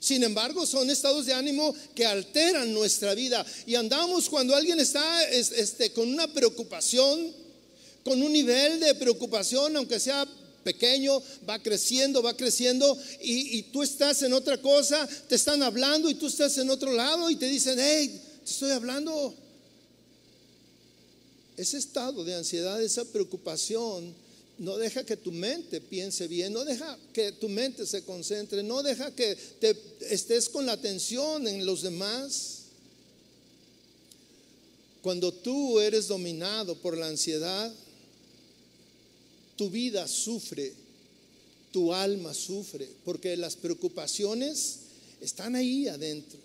[0.00, 3.42] Sin embargo, son estados de ánimo que alteran nuestra vida.
[3.66, 7.32] Y andamos cuando alguien está este, con una preocupación,
[8.04, 10.28] con un nivel de preocupación, aunque sea
[10.62, 16.14] pequeño, va creciendo, va creciendo y, tú estás en otra cosa, te están hablando y
[16.14, 19.34] tú estás en otro lado y te dicen, hey, estoy hablando.
[21.56, 24.14] Ese estado de ansiedad, esa preocupación,
[24.58, 28.82] no deja que tu mente piense bien, no deja que tu mente se concentre, no
[28.82, 29.76] deja que te
[30.08, 32.58] estés con la atención en los demás.
[35.02, 37.72] Cuando tú eres dominado por la ansiedad,
[39.56, 40.72] tu vida sufre,
[41.72, 44.78] tu alma sufre, porque las preocupaciones
[45.20, 46.38] están ahí adentro.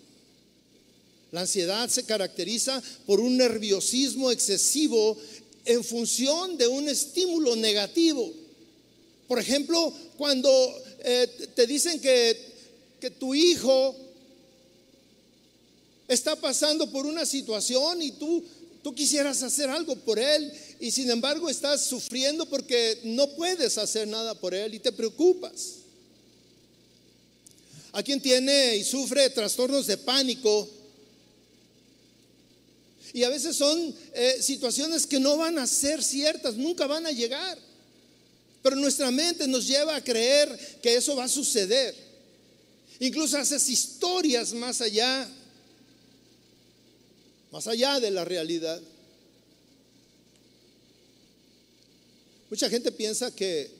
[1.32, 5.16] La ansiedad se caracteriza por un nerviosismo excesivo
[5.64, 8.32] en función de un estímulo negativo.
[9.26, 10.48] Por ejemplo, cuando
[11.00, 12.36] eh, te dicen que,
[12.98, 13.94] que tu hijo
[16.08, 18.42] está pasando por una situación y tú,
[18.82, 24.06] tú quisieras hacer algo por él y sin embargo estás sufriendo porque no puedes hacer
[24.08, 25.74] nada por él y te preocupas.
[27.92, 30.68] A quien tiene y sufre trastornos de pánico.
[33.12, 37.10] Y a veces son eh, situaciones que no van a ser ciertas, nunca van a
[37.10, 37.58] llegar.
[38.62, 41.94] Pero nuestra mente nos lleva a creer que eso va a suceder.
[43.00, 45.28] Incluso haces historias más allá,
[47.50, 48.80] más allá de la realidad.
[52.50, 53.70] Mucha gente piensa que,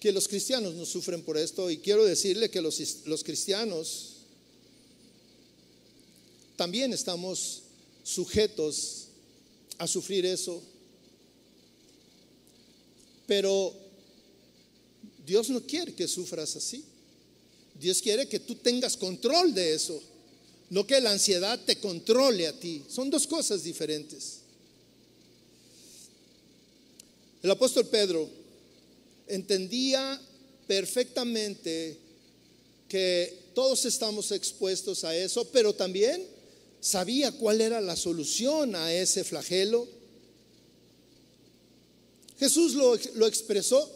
[0.00, 4.16] que los cristianos no sufren por esto y quiero decirle que los, los cristianos
[6.56, 7.62] también estamos
[8.02, 9.08] sujetos
[9.78, 10.62] a sufrir eso.
[13.26, 13.74] Pero
[15.24, 16.84] Dios no quiere que sufras así.
[17.78, 20.02] Dios quiere que tú tengas control de eso,
[20.70, 22.82] no que la ansiedad te controle a ti.
[22.88, 24.38] Son dos cosas diferentes.
[27.42, 28.28] El apóstol Pedro
[29.28, 30.20] entendía
[30.66, 31.96] perfectamente
[32.88, 36.26] que todos estamos expuestos a eso, pero también
[36.80, 39.86] sabía cuál era la solución a ese flagelo.
[42.38, 43.90] Jesús lo, lo expresó.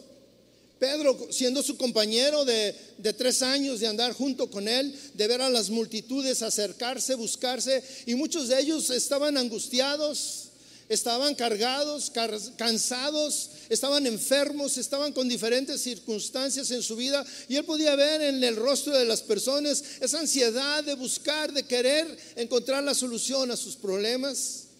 [0.81, 5.39] Pedro, siendo su compañero de, de, tres años de andar junto con él, de ver
[5.39, 10.45] a las multitudes acercarse, buscarse, y muchos de ellos estaban angustiados,
[10.89, 12.11] estaban cargados,
[12.57, 18.43] cansados, estaban enfermos, estaban con diferentes circunstancias en su vida y él podía ver en
[18.43, 23.55] el rostro de las personas esa ansiedad de buscar, de querer encontrar la solución a
[23.55, 24.70] sus problemas.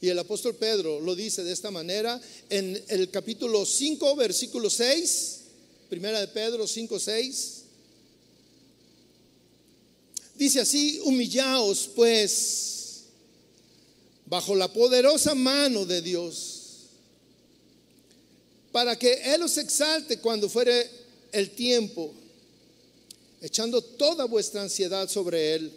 [0.00, 5.40] Y el apóstol Pedro lo dice de esta manera en el capítulo 5, versículo 6,
[5.88, 7.54] primera de Pedro 5, 6.
[10.36, 12.68] Dice así, humillaos pues
[14.26, 16.54] bajo la poderosa mano de Dios,
[18.70, 20.88] para que Él os exalte cuando fuere
[21.32, 22.12] el tiempo,
[23.40, 25.72] echando toda vuestra ansiedad sobre Él,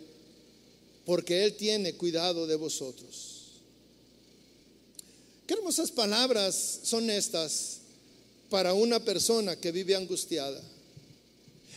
[1.05, 3.30] porque Él tiene cuidado de vosotros.
[5.51, 7.79] Qué hermosas palabras son estas
[8.49, 10.61] para una persona que vive angustiada,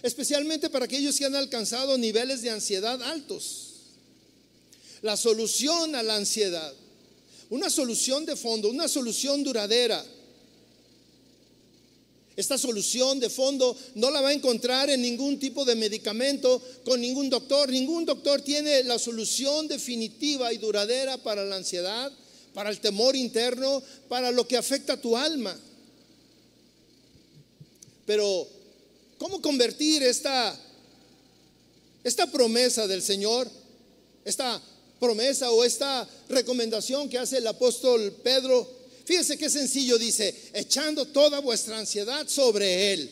[0.00, 3.72] especialmente para aquellos que han alcanzado niveles de ansiedad altos
[5.02, 6.72] la solución a la ansiedad,
[7.50, 10.06] una solución de fondo, una solución duradera.
[12.37, 17.00] Esta solución de fondo no la va a encontrar en ningún tipo de medicamento, con
[17.00, 17.70] ningún doctor.
[17.70, 22.12] Ningún doctor tiene la solución definitiva y duradera para la ansiedad,
[22.54, 25.54] para el temor interno, para lo que afecta a tu alma.
[28.06, 28.48] Pero,
[29.18, 30.56] ¿cómo convertir esta,
[32.04, 33.50] esta promesa del Señor,
[34.24, 34.62] esta
[35.00, 38.70] promesa o esta recomendación que hace el apóstol Pedro,
[39.04, 43.10] fíjese qué sencillo dice, echando toda vuestra ansiedad sobre Él.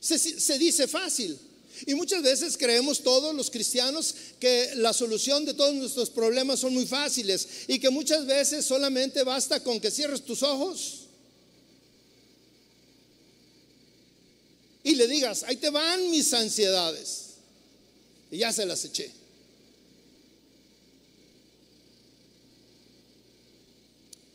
[0.00, 1.38] Se, se, dice fácil.
[1.86, 6.74] Y muchas veces creemos todos los cristianos que la solución de todos nuestros problemas son
[6.74, 11.02] muy fáciles y que muchas veces solamente basta con que cierres tus ojos
[14.84, 17.34] y le digas, ahí te van mis ansiedades.
[18.30, 19.10] Y ya se las eché.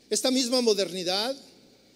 [0.09, 1.35] Esta misma modernidad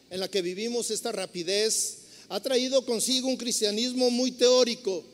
[0.10, 5.06] en la que vivimos, esta rapidez, ha traído consigo un cristianismo muy teórico,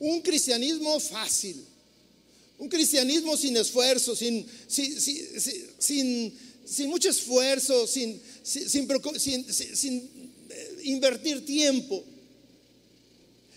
[0.00, 1.64] un cristianismo fácil,
[2.58, 10.10] un cristianismo sin esfuerzo, sin, sin, sin mucho esfuerzo, sin, sin
[10.82, 12.02] invertir tiempo.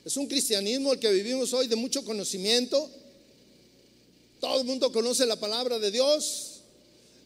[0.06, 2.90] Es un cristianismo el que vivimos hoy de mucho conocimiento.
[4.42, 6.53] Todo el mundo conoce la palabra de Dios.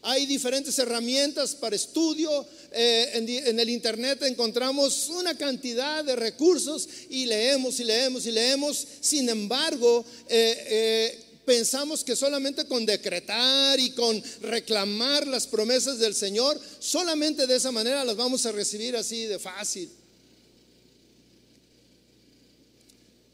[0.02, 2.46] Hay diferentes herramientas para estudio.
[2.72, 8.86] Eh, en, el Internet encontramos una cantidad de recursos y leemos y leemos y leemos.
[9.00, 16.14] Sin embargo, eh, eh, pensamos que solamente con decretar y con reclamar las promesas del
[16.14, 19.90] Señor, solamente de esa manera las vamos a recibir así de fácil.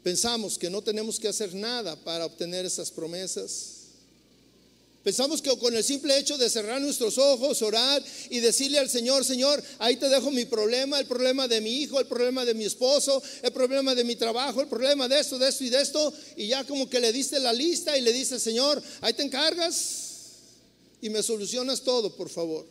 [0.01, 3.74] Pensamos que no tenemos que hacer nada para obtener esas promesas.
[5.05, 9.23] Pensamos que con el simple hecho de cerrar nuestros ojos, orar y decirle al Señor,
[9.23, 12.65] Señor, ahí te dejo mi problema, el problema de mi hijo, el problema de mi
[12.65, 16.11] esposo, el problema de mi trabajo, el problema de esto, de esto y de esto,
[16.37, 20.05] y ya como que le diste la lista y le dices, Señor, ahí te encargas
[20.99, 22.65] y me solucionas todo, por favor.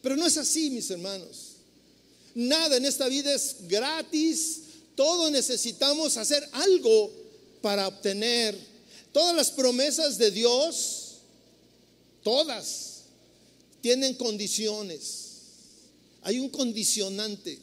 [0.00, 1.56] Pero no es así, mis hermanos.
[2.36, 4.60] Nada en esta vida es gratis,
[4.94, 7.10] todo necesitamos hacer algo
[7.60, 8.73] para obtener
[9.14, 11.18] Todas las promesas de Dios,
[12.24, 13.04] todas,
[13.80, 15.26] tienen condiciones.
[16.22, 17.60] Hay un condicionante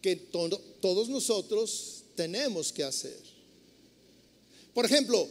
[0.00, 3.20] que todos nosotros tenemos que hacer.
[4.72, 5.28] Por ejemplo,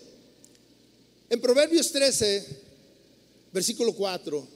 [1.28, 2.46] en Proverbios 13,
[3.52, 4.48] versículo 4,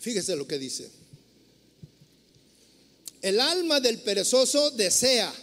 [0.00, 1.03] fíjese lo que dice.
[3.24, 5.34] El alma del perezoso desea,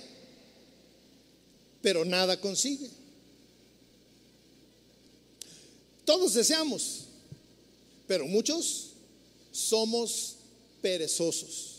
[1.82, 2.88] pero nada consigue.
[6.06, 7.06] Todos deseamos,
[8.06, 8.90] pero muchos
[9.52, 10.36] somos
[10.80, 11.78] perezosos.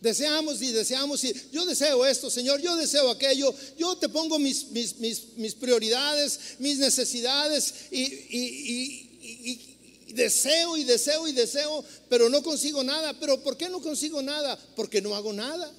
[0.00, 4.66] Deseamos y deseamos y yo deseo esto, Señor, yo deseo aquello, yo te pongo mis,
[4.72, 9.71] mis, prioridades, mis necesidades y,
[10.12, 13.18] deseo y deseo y deseo, pero no consigo nada.
[13.18, 14.58] ¿Pero por qué no consigo nada?
[14.76, 15.72] Porque no hago nada.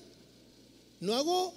[1.00, 1.54] No hago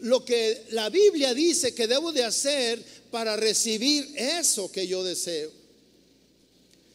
[0.00, 5.52] lo que la Biblia dice que debo de hacer para recibir eso que yo deseo.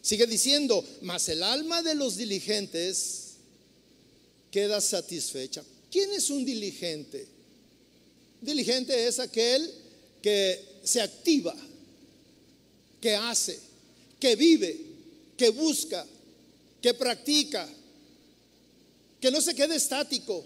[0.01, 3.35] Sigue diciendo, mas el alma de los diligentes
[4.51, 5.63] queda satisfecha.
[5.91, 7.27] ¿Quién es un diligente?
[8.41, 9.71] Diligente es aquel
[10.21, 11.55] que se activa,
[13.01, 13.59] que hace,
[14.19, 14.86] que vive,
[15.38, 16.05] que busca,
[16.81, 17.67] que practica,
[19.21, 20.45] que no se quede estático,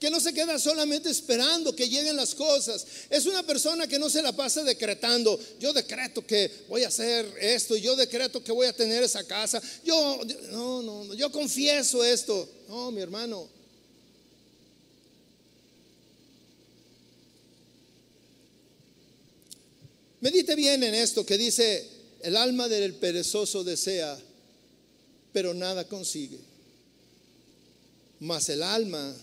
[0.00, 2.86] que no se queda solamente esperando que lleguen las cosas.
[3.08, 7.32] Es una persona que no se la pasa decretando, yo decreto que voy a hacer
[7.40, 9.60] esto, yo decreto que voy a tener esa casa.
[9.84, 12.48] Yo no, no, yo confieso esto.
[12.68, 13.48] No, mi hermano.
[20.20, 21.95] Medite bien en esto que dice,
[22.26, 24.18] el alma del perezoso desea,
[25.32, 26.38] pero nada consigue.
[28.18, 29.14] Mas el alma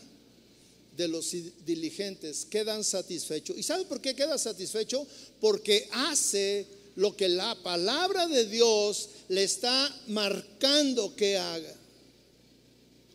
[0.96, 1.36] de los
[1.66, 3.58] diligentes quedan satisfechos.
[3.58, 5.06] ¿Y sabe por qué queda satisfecho?
[5.42, 11.76] Porque hace lo que la palabra de Dios le está marcando que haga.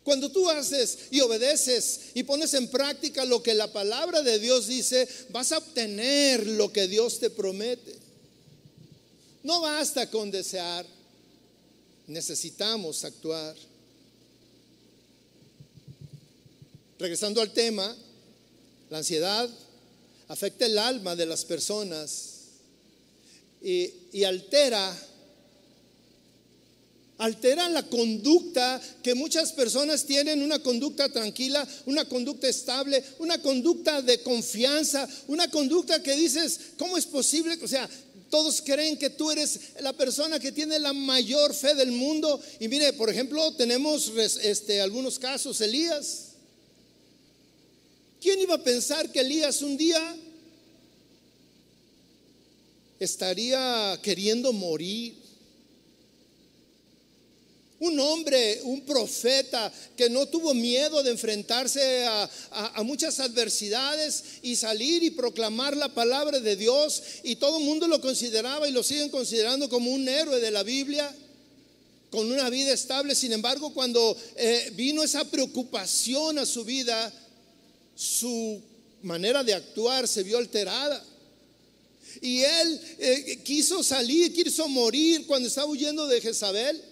[0.03, 4.67] Cuando tú haces y obedeces y pones en práctica lo que la palabra de Dios
[4.67, 7.98] dice, vas a obtener lo que Dios te promete.
[9.43, 10.85] No basta con desear,
[12.07, 13.55] necesitamos actuar.
[16.97, 17.95] Regresando al tema,
[18.89, 19.49] la ansiedad
[20.27, 22.39] afecta el alma de las personas
[23.61, 25.05] y, altera
[27.19, 34.01] altera la conducta que muchas personas tienen, una conducta tranquila, una conducta estable, una conducta
[34.01, 37.59] de confianza, una conducta que dices, ¿cómo es posible?
[37.61, 37.89] O sea,
[38.29, 42.41] todos creen que tú eres la persona que tiene la mayor fe del mundo.
[42.59, 44.11] Y mire, por ejemplo, tenemos
[44.41, 46.29] este, algunos casos, Elías.
[48.21, 50.17] ¿Quién iba a pensar que Elías un día
[52.99, 55.18] estaría queriendo morir?
[57.79, 65.01] Un hombre, un profeta que no tuvo miedo de enfrentarse a, muchas adversidades y salir
[65.03, 67.01] y proclamar la palabra de Dios.
[67.23, 70.63] Y todo el mundo lo consideraba y lo siguen considerando como un héroe de la
[70.63, 71.15] Biblia,
[72.11, 73.15] con una vida estable.
[73.15, 77.13] Sin embargo, cuando eh, vino esa preocupación a su vida,
[77.95, 78.61] su
[79.03, 81.03] manera de actuar se vio alterada.
[82.21, 86.88] Y él eh, quiso salir, quiso morir cuando estaba huyendo de Jezabel.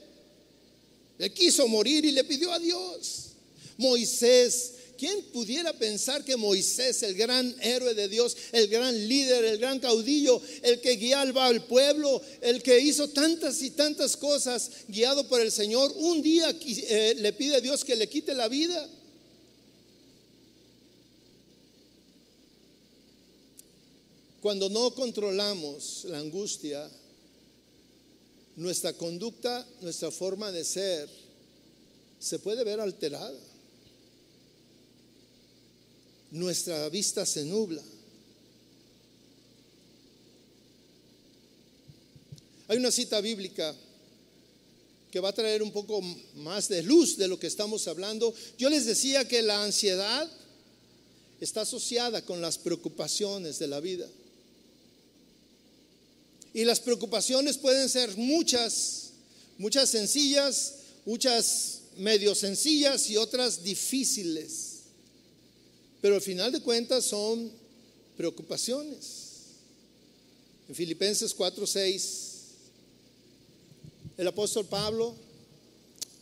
[1.19, 3.31] Él quiso morir y le pidió a Dios.
[3.77, 9.57] Moisés, ¿quién pudiera pensar que Moisés, el gran héroe de Dios, el gran líder, el
[9.57, 15.27] gran caudillo, el que guiaba al pueblo, el que hizo tantas y tantas cosas guiado
[15.27, 18.89] por el Señor, un día eh, le pide a Dios que le quite la vida?
[24.41, 26.89] Cuando no controlamos la angustia,
[28.57, 31.07] nuestra conducta, nuestra forma de ser,
[32.19, 33.39] se puede ver alterada.
[36.31, 37.81] Nuestra vista se nubla.
[42.67, 43.73] Hay una cita bíblica
[45.11, 46.01] que va a traer un poco
[46.35, 48.33] más de luz de lo que estamos hablando.
[48.57, 50.29] Yo les decía que la ansiedad
[51.39, 54.09] está asociada con las preocupaciones de la vida.
[56.57, 59.11] Y las preocupaciones pueden ser muchas,
[59.59, 60.73] muchas sencillas,
[61.05, 64.79] muchas medio sencillas y otras difíciles.
[66.01, 67.51] Pero al final de cuentas son
[68.17, 68.97] preocupaciones.
[70.67, 72.31] En Filipenses 4:6,
[74.17, 75.13] el apóstol Pablo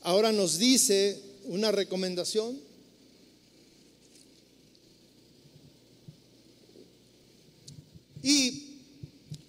[0.01, 2.59] ahora nos dice una recomendación.
[8.21, 8.74] Y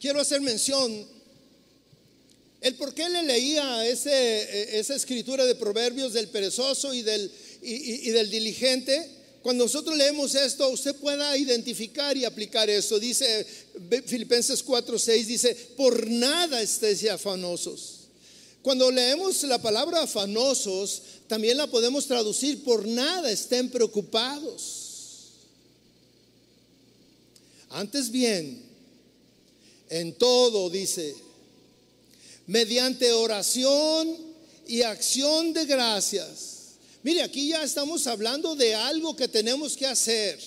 [0.06, 1.04] quiero hacer mención
[2.60, 7.28] el por qué le leía ese, esa escritura de proverbios del perezoso y del,
[7.60, 9.10] y, del diligente.
[9.42, 13.00] Cuando nosotros leemos esto, usted pueda identificar y aplicar eso.
[13.00, 13.44] Dice
[14.06, 18.06] Filipenses 4:6, dice, por nada estéis afanosos.
[18.62, 24.84] Cuando leemos la palabra afanosos, también la podemos traducir por nada estén preocupados.
[27.70, 28.65] Antes bien,
[29.90, 31.14] en todo, dice,
[32.46, 34.16] mediante oración
[34.66, 36.56] y acción de gracias,
[37.06, 40.40] Mire, aquí ya estamos hablando de algo que tenemos que hacer.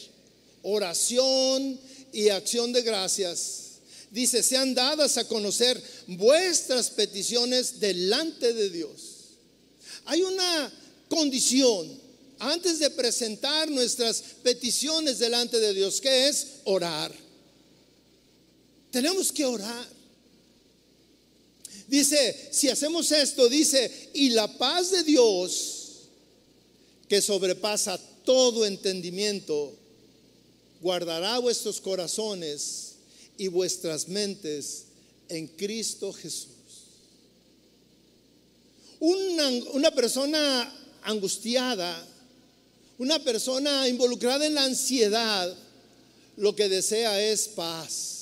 [0.62, 1.80] Oración
[2.12, 3.80] y acción de gracias.
[4.12, 8.92] Dice, sean dadas a conocer vuestras peticiones delante de Dios.
[10.04, 10.74] Hay una
[11.08, 11.98] condición
[12.40, 17.16] antes de presentar nuestras peticiones delante de Dios, que es orar.
[18.92, 19.88] Tenemos que orar.
[21.88, 25.80] Dice, si hacemos esto, dice, y la paz de Dios
[27.08, 29.74] que sobrepasa todo entendimiento,
[30.82, 32.94] guardará vuestros corazones
[33.38, 34.86] y vuestras mentes
[35.28, 36.50] en Cristo Jesús.
[39.00, 40.72] Una, persona
[41.04, 42.06] angustiada,
[42.98, 45.56] una persona involucrada en la ansiedad,
[46.38, 48.19] lo que desea es paz.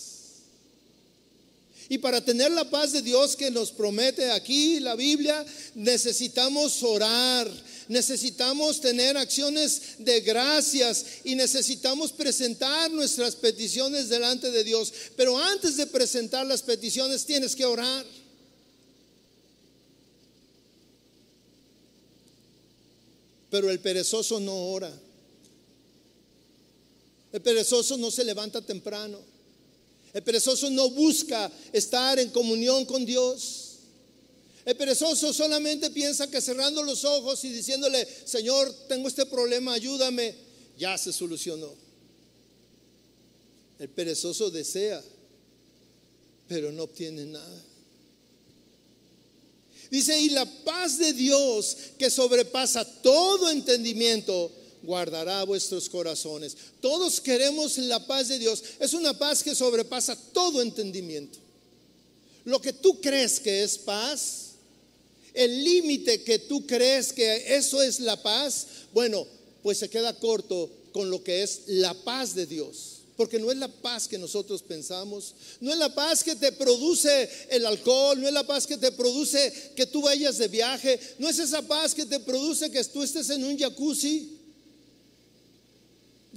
[1.89, 7.49] Y para tener la paz de Dios que nos promete aquí la Biblia, necesitamos orar,
[7.87, 14.91] necesitamos tener acciones de gracias y necesitamos presentar nuestras peticiones delante de Dios.
[15.15, 18.05] Pero antes de presentar las peticiones tienes que orar.
[23.49, 24.91] Pero el perezoso no ora.
[27.31, 29.36] El perezoso no se levanta temprano.
[30.13, 33.67] El perezoso no busca estar en comunión con Dios.
[34.65, 40.35] El perezoso solamente piensa que cerrando los ojos y diciéndole, Señor, tengo este problema, ayúdame,
[40.77, 41.73] ya se solucionó.
[43.79, 45.03] El perezoso desea,
[46.47, 47.63] pero no obtiene nada.
[49.89, 54.51] Dice, y la paz de Dios que sobrepasa todo entendimiento,
[54.83, 56.55] guardará vuestros corazones.
[56.81, 58.63] Todos queremos la paz de Dios.
[58.79, 61.39] Es una paz que sobrepasa todo entendimiento.
[62.45, 64.51] Lo que tú crees que es paz,
[65.33, 69.27] el límite que tú crees que eso es la paz, bueno,
[69.61, 72.93] pues se queda corto con lo que es la paz de Dios.
[73.17, 77.29] Porque no es la paz que nosotros pensamos, no es la paz que te produce
[77.49, 81.27] el alcohol, no es la paz que te produce que tú vayas de viaje, no
[81.27, 84.36] es esa paz que te produce que tú estés en un jacuzzi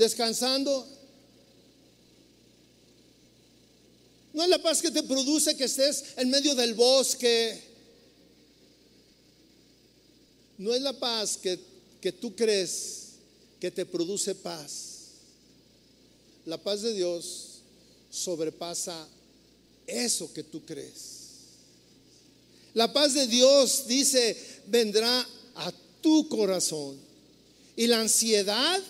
[0.01, 0.86] descansando.
[4.32, 7.70] No es la paz que te produce que estés en medio del bosque
[10.61, 11.59] no es la paz que,
[12.03, 13.12] que tú crees
[13.59, 15.12] que te produce paz.
[16.44, 17.61] La paz de Dios
[18.11, 19.09] sobrepasa
[19.86, 21.20] eso que tú crees.
[22.74, 24.36] La paz de Dios dice,
[24.66, 25.72] vendrá a
[26.03, 26.98] tu corazón.
[27.74, 28.82] Y la ansiedad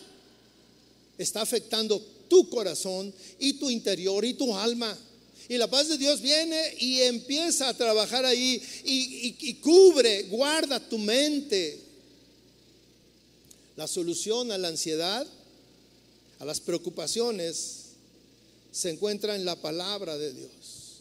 [1.23, 4.97] está afectando tu corazón y tu interior y tu alma.
[5.49, 10.97] Y la paz de Dios viene y empieza a trabajar ahí y, cubre, guarda tu
[10.97, 11.81] mente.
[13.77, 15.27] La solución a la ansiedad,
[16.39, 17.87] a las preocupaciones,
[18.71, 21.01] se encuentra en la palabra de Dios.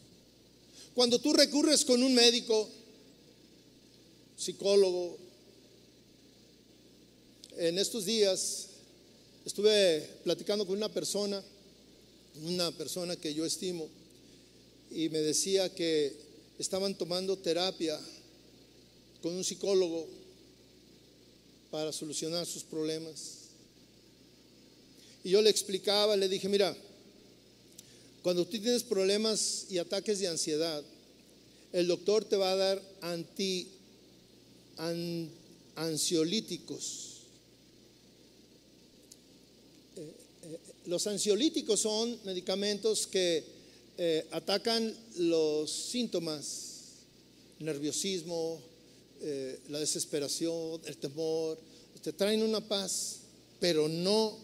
[0.95, 2.67] Cuando tú recurres con un médico,
[4.35, 5.17] psicólogo,
[7.57, 8.69] en estos días
[9.49, 11.43] estuve platicando con una persona,
[12.43, 13.89] una persona que yo estimo,
[14.91, 16.13] y me decía que
[16.59, 17.99] estaban tomando terapia
[19.23, 20.05] con un psicólogo
[21.71, 23.37] para solucionar sus problemas.
[25.23, 26.77] Y yo le explicaba, le dije, mira,
[28.21, 30.83] cuando tú tienes problemas y ataques de ansiedad,
[31.73, 33.67] el doctor te va a dar anti
[35.75, 37.09] ansiolíticos.
[39.95, 40.13] Eh, eh,
[40.85, 43.43] los ansiolíticos son medicamentos que
[43.97, 46.69] eh, atacan los síntomas,
[47.59, 48.59] nerviosismo,
[49.21, 51.59] eh, la desesperación, el temor,
[52.01, 53.17] te traen una paz,
[53.59, 54.37] pero no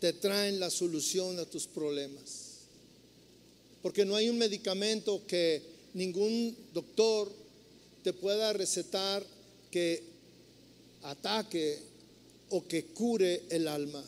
[0.00, 2.54] te traen la solución a tus problemas.
[3.82, 7.30] Porque no hay un medicamento que ningún doctor
[8.02, 9.24] te pueda recetar
[9.70, 10.02] que
[11.02, 11.78] ataque
[12.48, 14.02] o que cure el alma.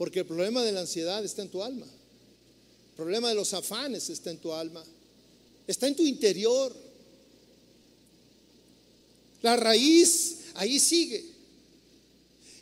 [0.00, 1.86] Porque el problema de la ansiedad está en tu alma
[3.00, 4.84] problema de los afanes está en tu alma,
[5.66, 6.70] está en tu interior.
[9.40, 11.24] La raíz ahí sigue.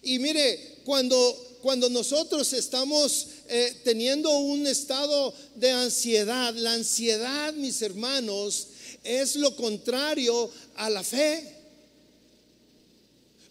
[0.01, 7.83] Y mire, cuando, cuando nosotros estamos eh, teniendo un estado de ansiedad, la ansiedad, mis
[7.83, 8.69] hermanos,
[9.03, 11.58] es lo contrario a la fe.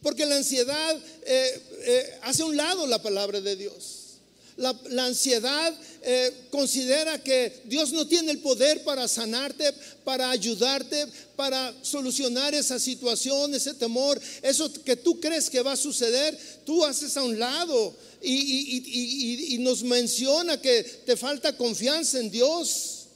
[0.08, 0.96] Porque la ansiedad
[1.26, 4.20] eh, eh, hace a un lado la palabra de Dios.
[4.56, 4.74] La,
[5.06, 9.66] ansiedad eh, considera que Dios no tiene el poder para sanarte,
[10.06, 15.76] para ayudarte, para solucionar esa situación, ese temor, eso que tú crees que va a
[15.76, 22.32] suceder, tú haces a un lado y, y nos menciona que te falta confianza en
[22.32, 23.08] Dios.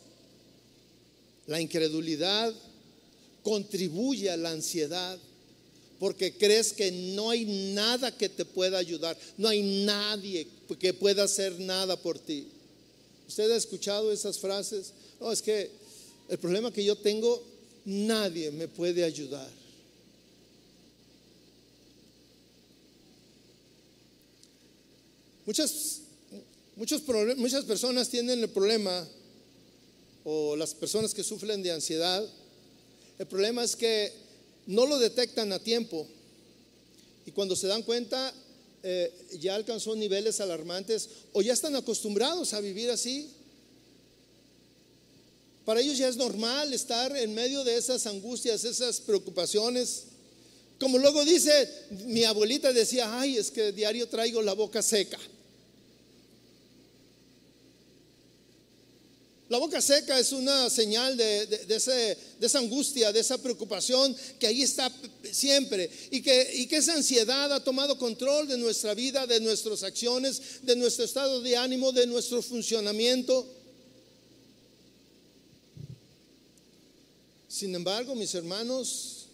[1.47, 2.53] La incredulidad
[3.43, 5.17] contribuye a la ansiedad
[6.01, 10.47] porque crees que no hay nada que te pueda ayudar, no hay nadie
[10.79, 12.47] que pueda hacer nada por ti.
[13.27, 14.93] ¿Usted ha escuchado esas frases?
[15.19, 15.69] No, es que
[16.27, 17.43] el problema que yo tengo,
[17.85, 19.47] nadie me puede ayudar.
[25.45, 25.99] Muchas,
[26.75, 29.07] muchas personas tienen el problema,
[30.23, 32.27] o las personas que sufren de ansiedad,
[33.19, 34.30] el problema es que
[34.67, 36.07] no lo detectan a tiempo
[37.25, 38.33] y cuando se dan cuenta
[38.83, 43.29] eh, ya alcanzó niveles alarmantes o ya están acostumbrados a vivir así.
[45.65, 50.05] Para ellos ya es normal estar en medio de esas angustias, esas preocupaciones.
[50.79, 51.69] Como luego dice,
[52.07, 55.19] mi abuelita decía, ay, es que diario traigo la boca seca.
[59.51, 61.65] La boca seca es una señal de,
[62.39, 64.89] esa angustia, de esa preocupación que ahí está
[65.29, 69.83] siempre y que, y que esa ansiedad ha tomado control de nuestra vida, de nuestras
[69.83, 73.45] acciones, de nuestro estado de ánimo, de nuestro funcionamiento.
[77.49, 79.25] Sin embargo, mis hermanos,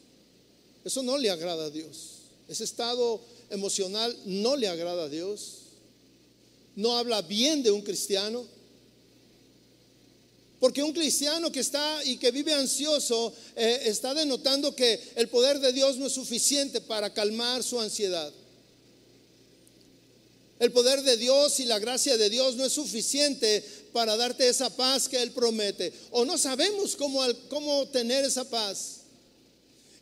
[0.84, 2.22] eso no le agrada a Dios.
[2.48, 5.58] Ese estado emocional no le agrada a Dios.
[6.76, 8.57] No habla bien de un cristiano.
[10.60, 15.60] Porque un cristiano que está y que vive ansioso eh, está denotando que el poder
[15.60, 18.34] de Dios no es suficiente para calmar su ansiedad.
[20.60, 24.76] El poder de Dios y la gracia de Dios no es suficiente para darte esa
[24.76, 25.94] paz que Él promete.
[26.10, 28.97] O no sabemos cómo, cómo tener esa paz.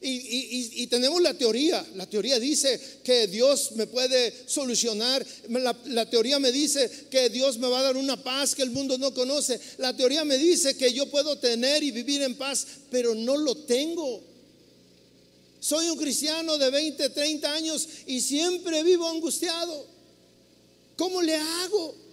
[0.08, 1.86] Y, tenemos la teoría.
[1.96, 5.26] La teoría dice que Dios me puede solucionar.
[5.50, 8.98] La, teoría me dice que Dios me va a dar una paz que el mundo
[8.98, 9.60] no conoce.
[9.78, 13.56] La teoría me dice que yo puedo tener y vivir en paz, pero no lo
[13.56, 14.22] tengo.
[15.60, 19.88] Soy un cristiano de 20, 30 años y siempre vivo angustiado.
[20.98, 22.05] ¿Cómo le hago?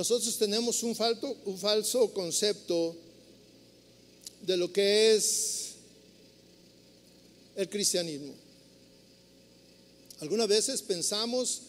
[0.00, 2.96] Nosotros tenemos un, falso, un falso concepto
[4.40, 5.72] de lo que es
[7.54, 8.32] el cristianismo.
[10.20, 11.60] Algunas veces pensamos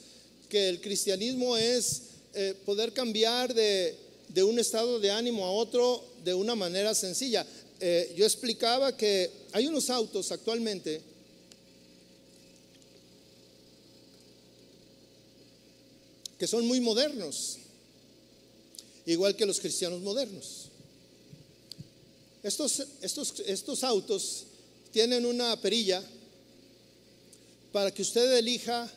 [0.47, 2.03] que el cristianismo es
[2.34, 3.97] eh, poder cambiar de,
[4.45, 7.45] un estado de ánimo a otro de una manera sencilla.
[7.82, 11.01] Eh, yo explicaba que hay unos autos actualmente
[16.39, 17.57] que son muy modernos
[19.06, 20.70] igual que los cristianos modernos.
[22.43, 24.45] Estos, estos, estos autos
[24.91, 26.04] tienen una perilla
[27.72, 28.91] para que usted elija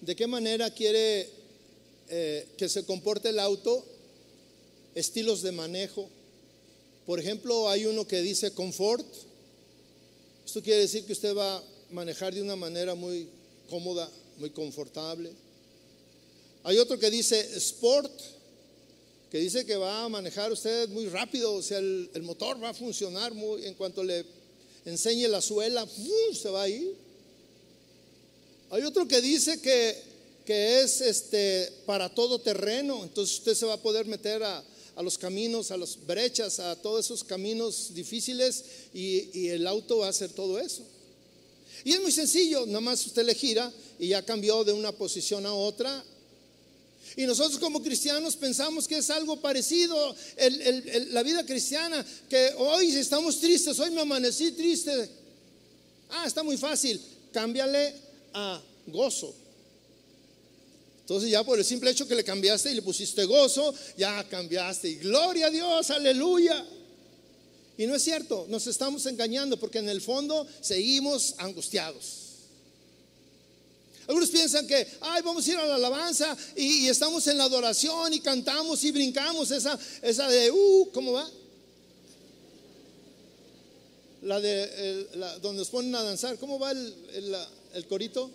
[0.00, 1.28] de qué manera quiere
[2.08, 3.84] eh, que se comporte el auto,
[4.94, 6.08] estilos de manejo.
[7.06, 9.06] Por ejemplo, hay uno que dice confort.
[10.44, 13.28] Esto quiere decir que usted va a manejar de una manera muy
[13.68, 15.30] cómoda, muy confortable.
[16.64, 18.12] Hay otro que dice sport
[19.30, 22.74] que dice que va a manejar usted muy rápido, o sea, el, motor va a
[22.74, 24.24] funcionar muy, en cuanto le
[24.84, 25.86] enseñe la suela,
[26.34, 26.94] se va a ir.
[28.70, 30.10] Hay otro que dice que,
[30.52, 34.64] es este, para todo terreno, entonces usted se va a poder meter a,
[35.00, 40.06] los caminos, a las brechas, a todos esos caminos difíciles y, y el auto va
[40.06, 40.82] a hacer todo eso.
[41.84, 45.46] Y es muy sencillo, nada más usted le gira y ya cambió de una posición
[45.46, 46.04] a otra
[47.16, 50.14] y nosotros como cristianos pensamos que es algo parecido
[51.10, 55.10] la vida cristiana, que hoy estamos tristes, hoy me amanecí triste.
[56.10, 57.00] Ah, está muy fácil,
[57.32, 57.94] cámbiale
[58.32, 59.34] a gozo.
[61.02, 64.88] Entonces ya por el simple hecho que le cambiaste y le pusiste gozo, ya cambiaste.
[64.88, 66.64] Y gloria a Dios, aleluya.
[67.76, 72.19] Y no es cierto, nos estamos engañando porque en el fondo seguimos angustiados.
[74.10, 78.12] Algunos piensan que, ay, vamos a ir a la alabanza y, estamos en la adoración
[78.12, 81.30] y cantamos y brincamos esa, esa de, uh, ¿cómo va?
[84.22, 85.06] La de,
[85.40, 87.36] donde nos ponen a danzar, ¿cómo va el,
[87.72, 88.32] el, corito?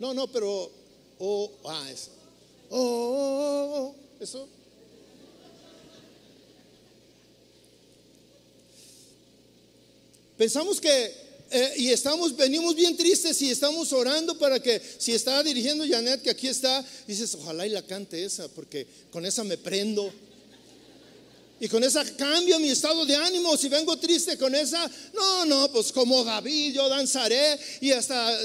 [0.00, 0.72] No, no, pero,
[1.20, 2.10] oh, ah, eso.
[2.70, 4.48] Oh, oh, oh, eso.
[10.36, 15.42] Pensamos que eh, y estamos, venimos bien tristes y estamos orando para que, si está
[15.42, 19.56] dirigiendo Janet, que aquí está, dices, ojalá y la cante esa, porque con esa me
[19.56, 20.12] prendo.
[21.58, 23.56] Y con esa cambio mi estado de ánimo.
[23.56, 28.38] Si vengo triste con esa, no, no, pues como David yo danzaré y hasta...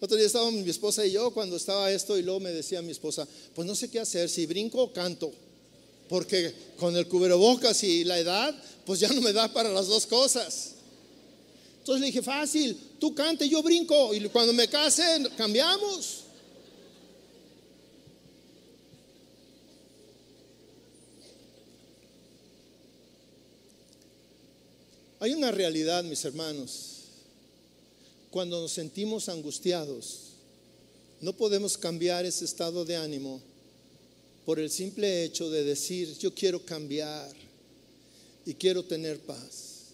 [0.00, 2.90] Otro día estábamos mi esposa y yo cuando estaba esto y luego me decía mi
[2.90, 5.32] esposa, pues no sé qué hacer, si brinco o canto,
[6.08, 8.52] porque con el cubrebocas y la edad,
[8.84, 10.72] pues ya no me da para las dos cosas.
[11.78, 14.14] Entonces le dije, fácil, tú cante, yo brinco.
[14.14, 15.02] Y cuando me case,
[15.36, 16.20] cambiamos.
[25.18, 26.88] Hay una realidad, mis hermanos.
[28.30, 30.32] Cuando nos sentimos angustiados,
[31.20, 33.40] no podemos cambiar ese estado de ánimo
[34.44, 37.30] por el simple hecho de decir, yo quiero cambiar
[38.44, 39.88] y quiero tener paz.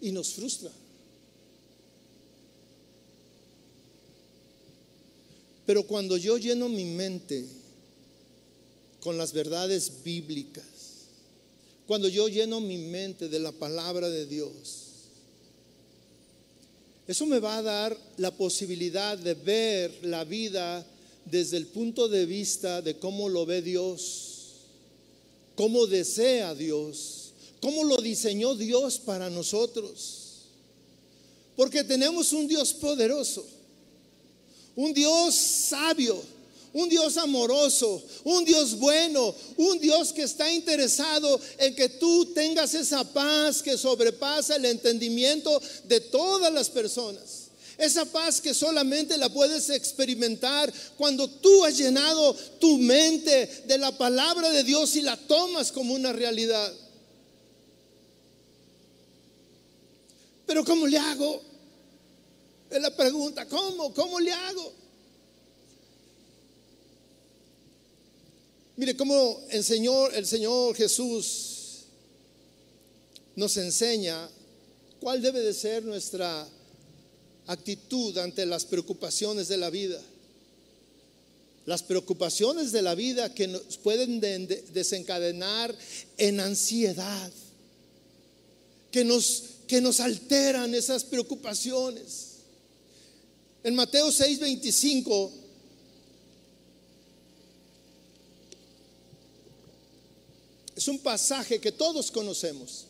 [0.00, 0.70] Y nos frustra.
[5.64, 7.46] Pero cuando yo lleno mi mente
[9.00, 10.64] con las verdades bíblicas,
[11.86, 14.88] cuando yo lleno mi mente de la palabra de Dios,
[17.06, 20.86] eso me va a dar la posibilidad de ver la vida
[21.24, 24.31] desde el punto de vista de cómo lo ve Dios
[25.54, 30.18] cómo desea Dios, cómo lo diseñó Dios para nosotros.
[31.56, 33.44] Porque tenemos un Dios poderoso,
[34.74, 36.22] un Dios sabio,
[36.72, 42.74] un Dios amoroso, un Dios bueno, un Dios que está interesado en que tú tengas
[42.74, 47.41] esa paz que sobrepasa el entendimiento de todas las personas.
[47.82, 53.90] Esa paz que solamente la puedes experimentar cuando tú has llenado tu mente de la
[53.98, 56.72] palabra de Dios y la tomas como una realidad.
[60.46, 61.42] Pero ¿cómo le hago?
[62.70, 63.92] Es la pregunta, ¿cómo?
[63.92, 64.72] ¿Cómo le hago?
[68.76, 71.86] Mire cómo enseñó el Señor Jesús
[73.34, 74.30] nos enseña
[75.00, 76.46] cuál debe de ser nuestra
[77.46, 80.00] actitud ante las preocupaciones de la vida.
[81.66, 85.76] Las preocupaciones de la vida que nos pueden desencadenar
[86.18, 87.32] en ansiedad,
[88.90, 92.32] que nos, que nos alteran esas preocupaciones.
[93.62, 95.30] En Mateo 6:25
[100.74, 102.86] es un pasaje que todos conocemos.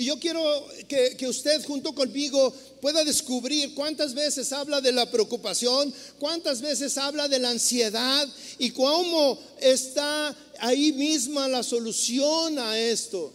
[0.00, 5.92] Y yo quiero que, usted junto conmigo pueda descubrir cuántas veces habla de la preocupación,
[6.18, 8.26] cuántas veces habla de la ansiedad
[8.58, 13.30] y cómo está ahí misma la solución a esto.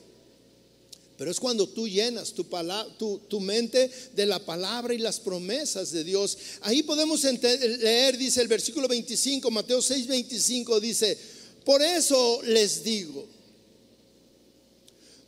[1.19, 2.47] Pero es cuando tú llenas tu,
[2.97, 6.35] tu, tu, mente de la palabra y las promesas de Dios.
[6.61, 11.15] Ahí podemos leer, dice el versículo 25, Mateo 6, 25, dice,
[11.63, 13.34] por eso les digo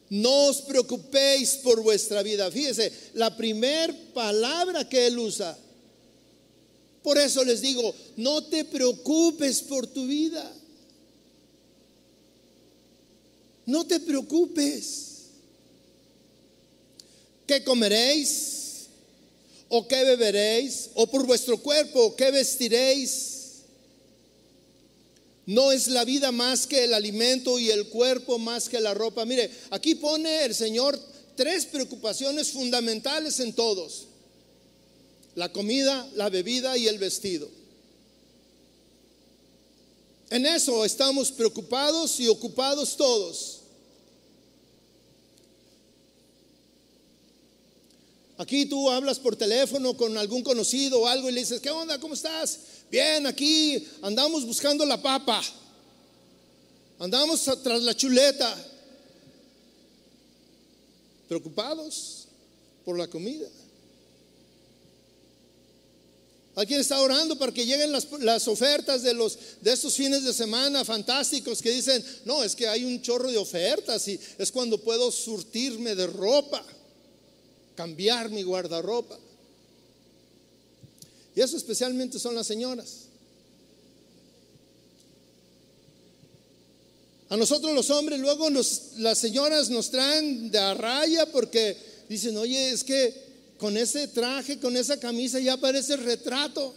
[0.10, 2.50] no os preocupéis por vuestra vida.
[2.52, 5.58] Fíjese, la primer palabra que él usa.
[7.04, 10.54] Por eso les digo, no te preocupes por tu vida.
[13.66, 15.08] No te preocupes.
[17.46, 18.88] ¿Qué comeréis?
[19.70, 20.90] ¿O qué beberéis?
[20.96, 23.37] ¿O por vuestro cuerpo qué vestiréis?
[25.48, 29.24] No es la vida más que el alimento y el cuerpo más que la ropa.
[29.24, 31.00] Mire, aquí pone el Señor
[31.38, 34.08] tres preocupaciones fundamentales en todos.
[35.36, 37.50] La comida, la bebida y el vestido.
[40.30, 43.62] En eso estamos preocupados y ocupados todos.
[48.38, 52.00] Aquí tú hablas por teléfono con algún conocido o algo y le dices, ¿qué onda?
[52.00, 52.60] ¿Cómo estás?
[52.90, 55.44] Bien, aquí andamos buscando la papa.
[57.00, 58.56] Andamos tras la chuleta.
[61.28, 62.28] Preocupados
[62.86, 63.48] por la comida.
[66.56, 70.84] Alguien está orando para que lleguen las, ofertas de, los, de estos fines de semana
[70.84, 75.12] fantásticos que dicen, no, es que hay un chorro de ofertas y es cuando puedo
[75.12, 76.66] surtirme de ropa,
[77.76, 79.20] cambiar mi guardarropa.
[81.38, 83.02] Y eso especialmente son las señoras.
[87.30, 91.78] A nosotros los hombres luego las señoras nos traen de a raya porque
[92.10, 93.14] dicen, oye, es que
[93.60, 96.74] con ese traje, con esa camisa ya parece retrato.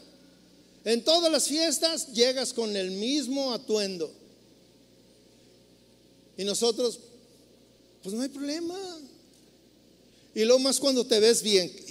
[0.85, 4.13] En todas las fiestas llegas con el mismo atuendo.
[6.37, 7.01] Y nosotros,
[8.03, 8.77] pues no hay problema.
[10.35, 11.90] Y lo más cuando te ves bien.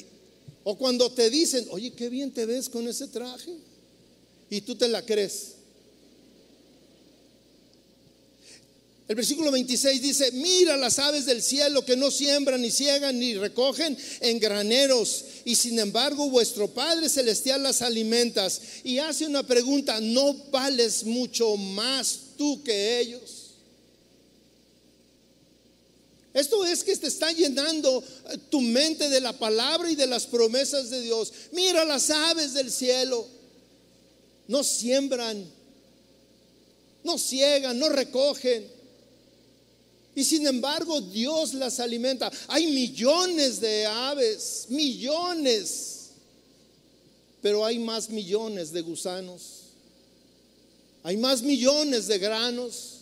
[0.63, 3.55] O cuando te dicen, oye, qué bien te ves con ese traje.
[4.49, 5.55] Y tú te la crees.
[9.09, 13.33] El versículo 26 dice, mira las aves del cielo que no siembran, ni ciegan, ni
[13.33, 18.61] recogen en graneros, y sin embargo vuestro Padre Celestial las alimentas.
[18.83, 23.38] Y hace una pregunta, ¿no vales mucho más tú que ellos?
[26.33, 30.25] Esto es que te está llenando eh, tu mente de la palabra y de las
[30.25, 31.33] promesas de Dios.
[31.51, 33.27] Mira las aves del cielo,
[34.47, 35.43] no siembran,
[37.03, 38.79] no ciegan, no recogen
[40.19, 42.29] y sin embargo Dios las alimenta.
[42.49, 46.09] Hay millones de aves, millones.
[47.41, 49.63] Pero hay más millones de gusanos.
[51.03, 52.98] Hay más millones de granos.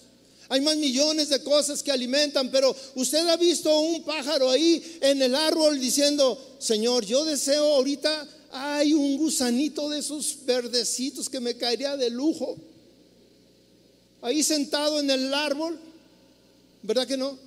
[0.50, 5.22] Hay más millones de cosas que alimentan, pero usted ha visto un pájaro ahí en
[5.22, 11.56] el árbol diciendo, Señor, yo deseo ahorita, hay un gusanito de esos verdecitos que me
[11.56, 12.56] caería de lujo.
[14.22, 15.80] Ahí sentado en el árbol,
[16.88, 17.38] ¿Verdad que no?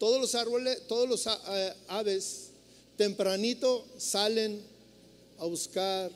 [0.00, 2.48] Todos los árboles, todos los eh, aves
[2.96, 4.60] tempranito salen
[5.38, 6.10] a buscar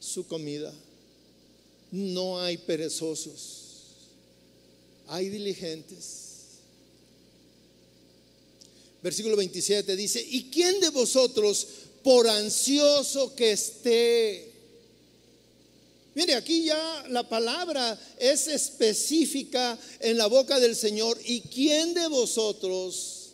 [0.00, 0.72] su comida.
[1.92, 3.65] No hay perezosos,
[5.08, 6.24] hay diligentes.
[9.02, 11.66] Versículo 27 dice, ¿y quién de vosotros,
[12.02, 14.56] por ansioso que esté,
[16.16, 21.20] Mire, aquí ya la palabra es específica en la boca del Señor.
[21.26, 23.32] ¿Y quién de vosotros,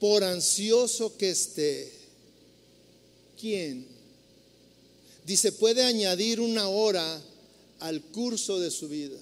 [0.00, 1.92] por ansioso que esté,
[3.38, 3.86] quién?
[5.26, 7.22] Dice, puede añadir una hora
[7.80, 9.18] al curso de su vida.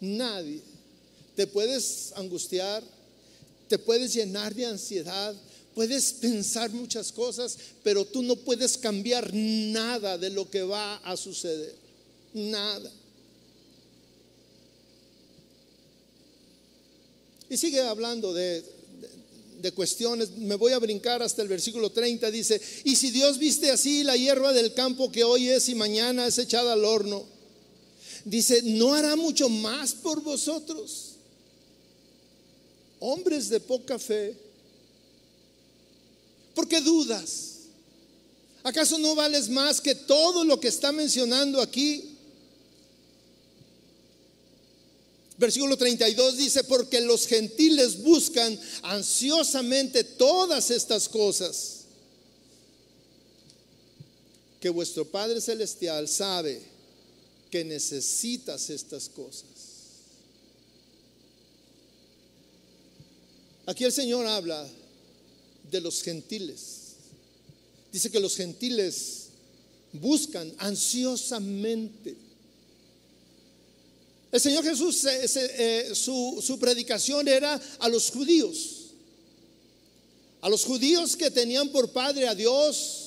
[0.00, 0.60] Nadie.
[1.34, 2.82] Te puedes angustiar,
[3.68, 5.34] te puedes llenar de ansiedad,
[5.76, 11.18] Puedes pensar muchas cosas, pero tú no puedes cambiar nada de lo que va a
[11.18, 11.74] suceder.
[12.32, 12.90] Nada.
[17.50, 18.64] Y sigue hablando de,
[19.60, 20.30] de, cuestiones.
[20.38, 22.30] Me voy a brincar hasta el versículo 30.
[22.30, 26.26] Dice, y si Dios viste así la hierba del campo que hoy es y mañana
[26.26, 27.22] es echada al horno,
[28.26, 31.12] dice, ¿no hará mucho más por vosotros?
[32.98, 34.36] Hombres de poca fe.
[36.54, 37.60] ¿Por qué dudas?
[38.64, 42.16] ¿Acaso no vales más que todo lo que está mencionando aquí?
[45.38, 51.82] Versículo 32 dice, porque los gentiles buscan ansiosamente todas estas cosas
[54.58, 56.75] que vuestro Padre Celestial sabe
[57.50, 59.46] que necesitas estas cosas.
[63.66, 64.66] Aquí el Señor habla
[65.70, 66.94] de los gentiles.
[67.92, 69.26] Dice que los gentiles
[69.92, 72.16] buscan ansiosamente.
[74.30, 78.82] El Señor Jesús, eh, su, su predicación era a los judíos.
[80.42, 83.05] A los judíos que tenían por padre a Dios,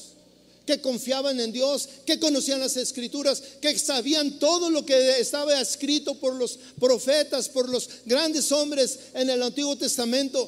[0.70, 6.13] que confiaban en Dios, que conocían las escrituras, que sabían todo lo que estaba escrito
[6.20, 10.47] por los profetas, por los grandes hombres en el Antiguo Testamento.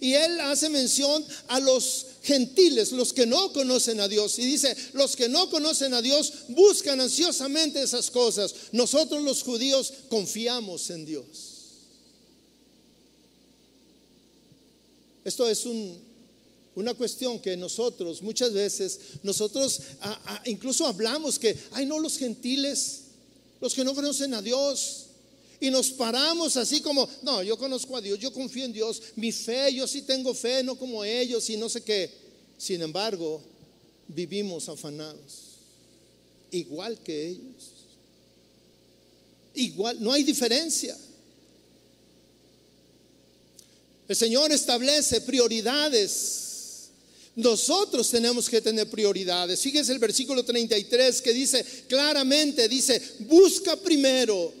[0.00, 4.38] Y él hace mención a los gentiles, los que no conocen a Dios.
[4.38, 8.54] Y dice, los que no conocen a Dios buscan ansiosamente esas cosas.
[8.72, 11.26] Nosotros los judíos confiamos en Dios.
[15.22, 15.66] Esto es
[16.74, 19.80] una cuestión que nosotros muchas veces, nosotros
[20.44, 23.02] incluso hablamos que, ay no, los gentiles,
[23.60, 25.06] los que no conocen a Dios,
[25.60, 29.30] y nos paramos así como, no, yo conozco a Dios, yo confío en Dios, mi
[29.30, 32.10] fe, yo sí tengo fe, no como ellos y no sé qué.
[32.56, 33.42] Sin embargo,
[34.08, 35.58] vivimos afanados,
[36.50, 37.70] igual que ellos.
[39.54, 40.96] Igual, no hay diferencia.
[44.08, 46.49] El Señor establece prioridades.
[47.36, 49.60] Nosotros tenemos que tener prioridades.
[49.60, 54.52] Fíjese el versículo 33 que dice claramente, dice, busca primero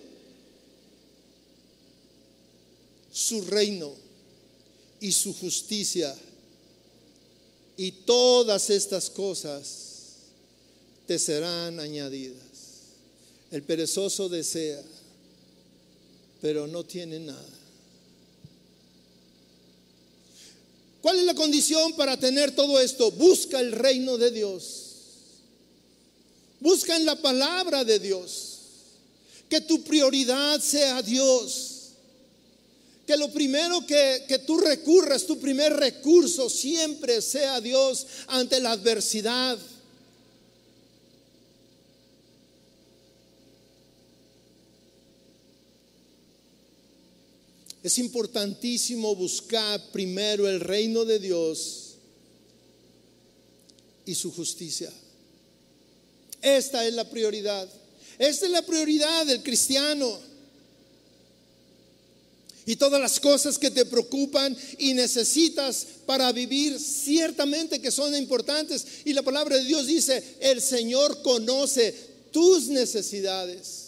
[3.12, 3.92] su reino
[5.00, 6.16] y su justicia.
[7.76, 9.90] Y todas estas cosas
[11.06, 12.38] te serán añadidas.
[13.50, 14.80] El perezoso desea,
[16.40, 17.59] pero no tiene nada.
[21.02, 23.10] ¿Cuál es la condición para tener todo esto?
[23.12, 24.86] Busca el reino de Dios.
[26.60, 28.58] Busca en la palabra de Dios
[29.48, 31.66] Que tu prioridad sea Dios.
[33.06, 38.72] Que lo primero que, que tú recurras, tu primer recurso siempre sea Dios ante la
[38.72, 39.58] adversidad.
[47.82, 51.94] Es importantísimo buscar primero el reino de Dios
[54.04, 54.92] y su justicia.
[56.42, 57.68] Esta es la prioridad.
[58.18, 60.18] Esta es la prioridad del cristiano.
[62.66, 68.86] Y todas las cosas que te preocupan y necesitas para vivir, ciertamente que son importantes.
[69.06, 71.94] Y la palabra de Dios dice, el Señor conoce
[72.30, 73.79] tus necesidades.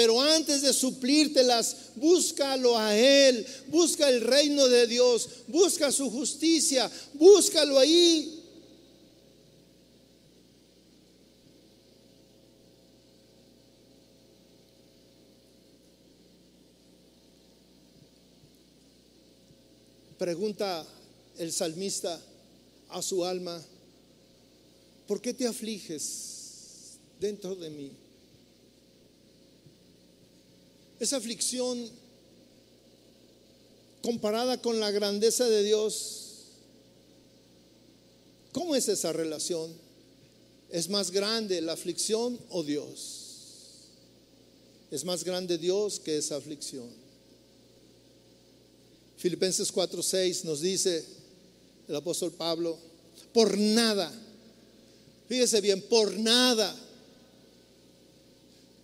[0.00, 6.90] Pero antes de suplírtelas, búscalo a Él, busca el reino de Dios, busca su justicia,
[7.12, 8.42] búscalo ahí.
[20.16, 20.86] Pregunta
[21.36, 22.18] el salmista
[22.88, 23.62] a su alma,
[25.06, 28.09] ¿por qué te afliges dentro de mí?
[31.00, 31.90] Esa aflicción
[34.02, 36.26] comparada con la grandeza de Dios,
[38.52, 39.72] ¿cómo es esa relación?
[40.68, 43.20] ¿Es más grande la aflicción o Dios?
[44.90, 46.90] Es más grande Dios que esa aflicción.
[49.16, 51.02] Filipenses 4:6 nos dice
[51.88, 52.78] el apóstol Pablo,
[53.32, 54.12] por nada,
[55.28, 56.76] fíjese bien, por nada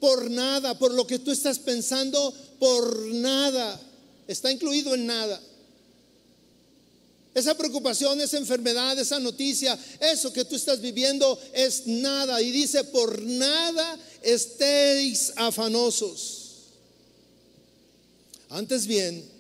[0.01, 3.81] por nada, por lo que tú estás pensando, por nada.
[4.27, 5.41] Está incluido en nada.
[7.35, 12.41] Esa preocupación, esa enfermedad, esa noticia, eso que tú estás viviendo es nada.
[12.41, 16.47] Y dice, por nada estéis afanosos.
[18.49, 19.36] Antes bien,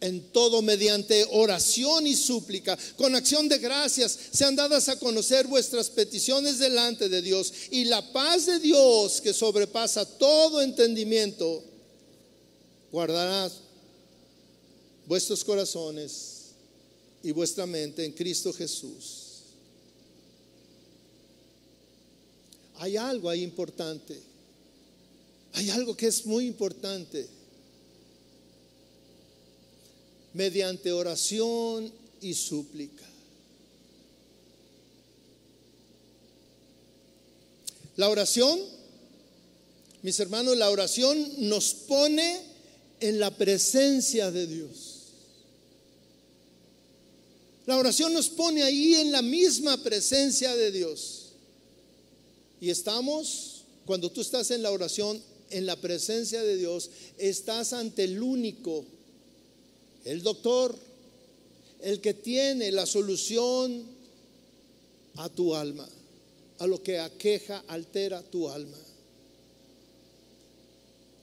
[0.00, 5.90] en todo mediante oración y súplica, con acción de gracias, sean dadas a conocer vuestras
[5.90, 7.52] peticiones delante de Dios.
[7.70, 11.64] Y la paz de Dios, que sobrepasa todo entendimiento,
[12.92, 13.50] guardará
[15.06, 16.52] vuestros corazones
[17.22, 19.24] y vuestra mente en Cristo Jesús.
[22.76, 24.20] Hay algo ahí importante.
[25.54, 27.37] Hay algo que es muy importante
[30.34, 33.04] mediante oración y súplica.
[37.96, 38.60] La oración,
[40.02, 42.40] mis hermanos, la oración nos pone
[43.00, 44.98] en la presencia de Dios.
[47.66, 51.32] La oración nos pone ahí en la misma presencia de Dios.
[52.60, 55.20] Y estamos, cuando tú estás en la oración,
[55.50, 58.84] en la presencia de Dios, estás ante el único
[60.04, 60.74] el doctor,
[61.80, 63.84] el que tiene la solución
[65.16, 65.88] a tu alma,
[66.58, 68.78] a lo que aqueja, altera tu alma.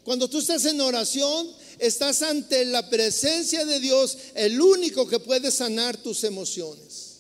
[0.03, 1.49] Cuando tú estás en oración,
[1.79, 7.15] estás ante la presencia de Dios, el único que puede sanar tus emociones.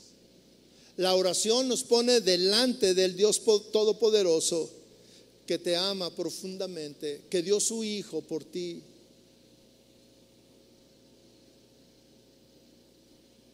[0.97, 4.69] La oración nos pone delante del Dios Todopoderoso
[5.45, 8.81] que te ama profundamente, que dio su Hijo por ti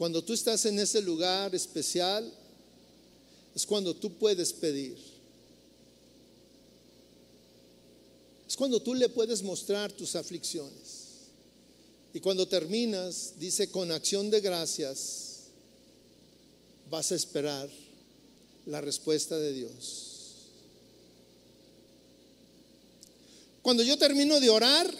[0.01, 2.33] Cuando tú estás en ese lugar especial,
[3.53, 4.97] es cuando tú puedes pedir.
[8.47, 11.27] Es cuando tú le puedes mostrar tus aflicciones.
[12.15, 15.41] Y cuando terminas, dice, con acción de gracias,
[16.89, 17.69] vas a esperar
[18.65, 20.07] la respuesta de Dios.
[23.61, 24.91] Cuando yo termino de orar,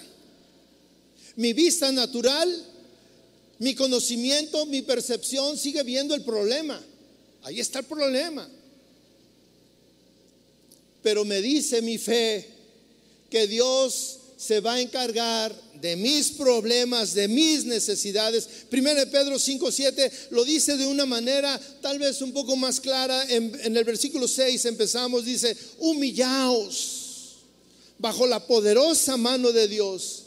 [1.38, 2.68] mi vista natural
[3.62, 6.84] mi conocimiento, mi percepción sigue viendo el problema.
[7.43, 8.49] Ahí está el problema.
[11.03, 12.49] Pero me dice mi fe
[13.30, 18.49] que Dios se va a encargar de mis problemas, de mis necesidades.
[18.68, 23.24] Primero Pedro 5:7 lo dice de una manera tal vez un poco más clara.
[23.30, 27.36] En, en el versículo 6 empezamos, dice, humillaos
[27.99, 30.20] bajo la poderosa mano de Dios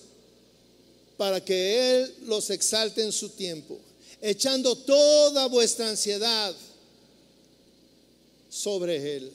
[1.17, 3.79] para que Él los exalte en su tiempo,
[4.21, 6.55] echando toda vuestra ansiedad
[8.49, 9.33] sobre Él,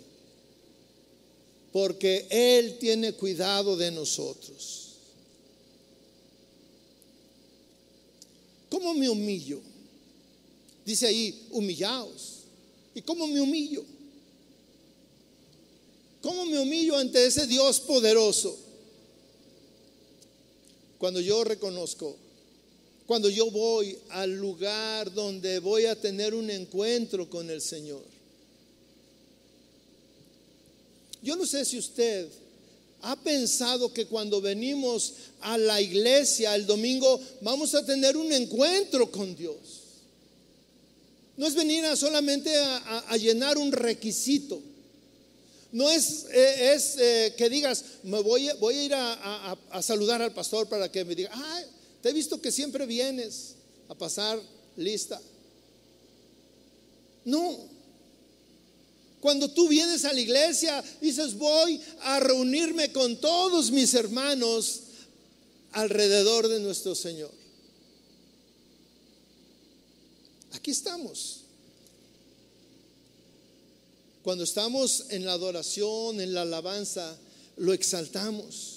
[1.72, 4.88] porque Él tiene cuidado de nosotros.
[8.70, 9.60] ¿Cómo me humillo?
[10.86, 12.40] Dice ahí, humillaos.
[12.94, 13.84] ¿Y cómo me humillo?
[16.22, 18.58] ¿Cómo me humillo ante ese Dios poderoso?
[21.00, 22.16] Cuando yo reconozco,
[23.08, 28.04] cuando yo voy al lugar donde voy a tener un encuentro con el Señor.
[31.24, 32.30] Yo no sé si usted
[33.02, 39.10] ha pensado que cuando venimos a la iglesia el domingo vamos a tener un encuentro
[39.10, 39.56] con Dios.
[41.38, 44.62] No es venir a solamente a, llenar un requisito.
[45.72, 50.22] No es, eh, es eh, que digas, me voy, voy a ir a, a, saludar
[50.22, 51.32] al pastor para que me diga,
[52.02, 53.56] te he visto que siempre vienes
[53.88, 54.42] a pasar
[54.76, 55.22] lista.
[57.26, 57.70] No,
[59.20, 64.82] cuando tú vienes a la iglesia, dices, voy a reunirme con todos mis hermanos
[65.74, 67.32] alrededor de nuestro Señor.
[70.54, 71.39] Aquí estamos.
[74.30, 77.18] Cuando estamos en la adoración, en la alabanza,
[77.58, 78.76] lo exaltamos.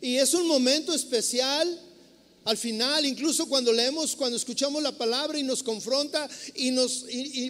[0.00, 1.80] Y es un momento especial
[2.44, 7.06] al final, incluso cuando leemos, cuando escuchamos la palabra y nos confronta y nos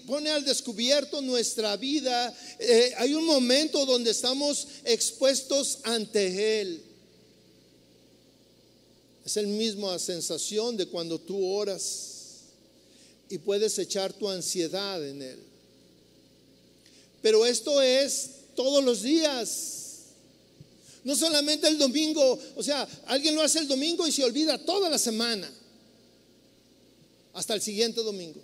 [0.06, 6.80] pone al descubierto nuestra vida, eh, hay un momento donde estamos expuestos ante Él.
[9.22, 12.38] Es el mismo sensación de cuando tú oras
[13.28, 15.47] y puedes echar tu ansiedad en Él.
[17.22, 19.78] Pero esto es todos los días.
[21.04, 24.90] No solamente el domingo, o sea, alguien lo hace el domingo y se olvida toda
[24.90, 25.50] la semana,
[27.32, 28.40] hasta el siguiente domingo.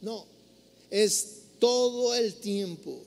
[0.00, 0.24] No,
[0.90, 1.26] es
[1.58, 2.98] todo el tiempo.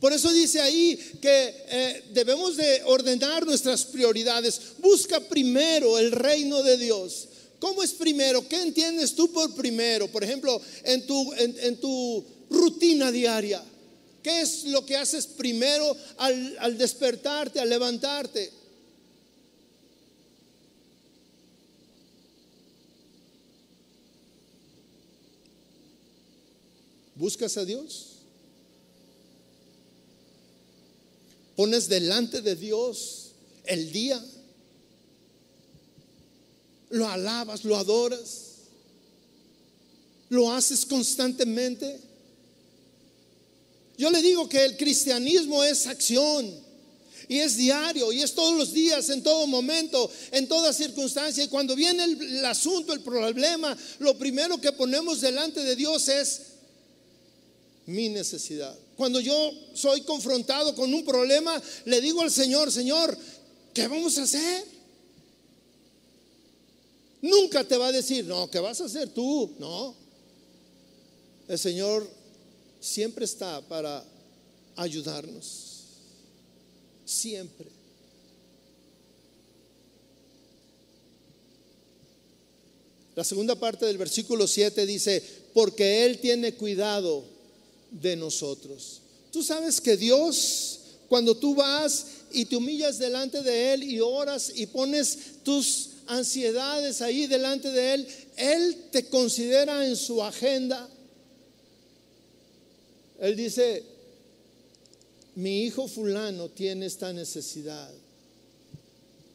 [0.00, 4.60] Por eso dice ahí que eh, debemos de ordenar nuestras prioridades.
[4.78, 7.28] Busca primero el reino de Dios.
[7.58, 8.46] ¿Cómo es primero?
[8.46, 10.08] ¿Qué entiendes tú por primero?
[10.08, 12.22] Por ejemplo, en tu, en tu
[12.54, 13.62] rutina diaria.
[14.24, 18.50] ¿Qué es lo que haces primero al, despertarte, al levantarte?
[27.16, 28.12] ¿Buscas a Dios?
[31.54, 33.32] ¿Pones delante de Dios
[33.66, 34.24] el día?
[36.88, 38.52] ¿Lo alabas, lo adoras?
[40.30, 42.13] ¿Lo haces constantemente?
[43.96, 46.64] Yo le digo que el cristianismo es acción.
[47.26, 51.42] Y es diario, y es todos los días, en todo momento, en toda circunstancia.
[51.42, 56.42] Y cuando viene el, asunto, el problema, lo primero que ponemos delante de Dios es
[57.86, 58.76] mi necesidad.
[58.96, 63.16] Cuando yo soy confrontado con un problema, le digo al Señor, Señor,
[63.72, 64.66] ¿qué vamos a hacer?
[67.22, 69.50] Nunca te va a decir, no, ¿qué vas a hacer tú?
[69.58, 69.94] No.
[71.48, 72.06] El Señor
[72.84, 74.04] siempre está para
[74.76, 75.70] ayudarnos.
[77.04, 77.66] Siempre.
[83.16, 85.22] La segunda parte del versículo 7 dice,
[85.54, 87.24] porque Él tiene cuidado
[87.90, 89.00] de nosotros.
[89.32, 94.52] Tú sabes que Dios, cuando tú vas y te humillas delante de Él y oras
[94.54, 100.88] y pones tus ansiedades ahí delante de Él, Él te considera en su agenda
[103.24, 103.82] él dice,
[105.36, 107.90] mi hijo fulano tiene esta necesidad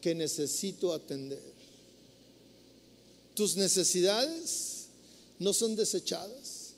[0.00, 1.42] que necesito atender.
[3.34, 4.86] Tus necesidades
[5.40, 6.70] no son desechadas.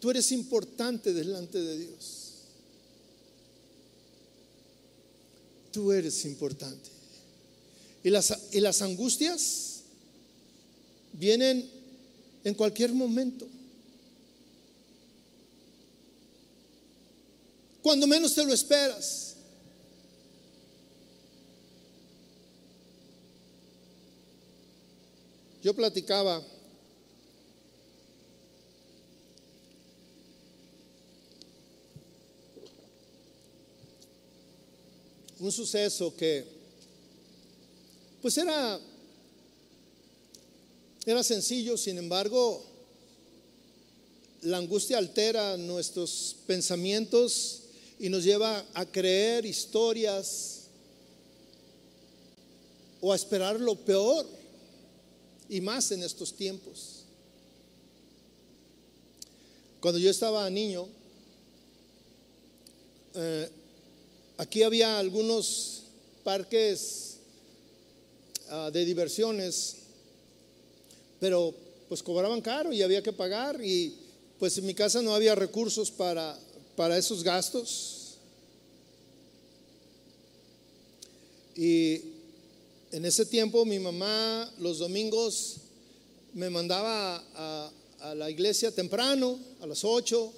[0.00, 2.30] Tú eres importante delante de Dios.
[5.72, 6.88] Tú eres importante.
[8.02, 9.80] Y las, y las angustias
[11.12, 11.68] vienen
[12.44, 13.46] en cualquier momento.
[17.84, 19.36] Cuando menos te lo esperas.
[25.62, 26.42] Yo platicaba
[35.38, 36.46] un suceso que
[38.22, 38.80] pues era
[41.04, 42.64] era sencillo, sin embargo,
[44.40, 47.63] la angustia altera nuestros pensamientos
[47.98, 50.62] y nos lleva a creer historias
[53.00, 54.26] o a esperar lo peor
[55.48, 57.04] y más en estos tiempos.
[59.80, 60.88] Cuando yo estaba niño,
[63.14, 63.48] eh,
[64.38, 65.82] aquí había algunos
[66.24, 67.18] parques
[68.48, 69.76] ah, de diversiones,
[71.20, 71.54] pero
[71.88, 73.94] pues cobraban caro y había que pagar y
[74.38, 76.36] pues en mi casa no había recursos para
[76.76, 78.16] para esos gastos.
[81.56, 82.00] Y
[82.90, 85.56] en ese tiempo mi mamá los domingos
[86.32, 87.70] me mandaba a,
[88.16, 90.32] la iglesia temprano, a las 8.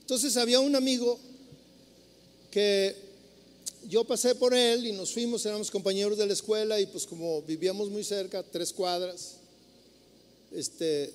[0.00, 1.18] Entonces había un amigo
[2.50, 2.96] que
[3.88, 7.40] yo pasé por él y nos fuimos, éramos compañeros de la escuela y pues como
[7.42, 9.36] vivíamos muy cerca, tres cuadras,
[10.52, 11.12] este,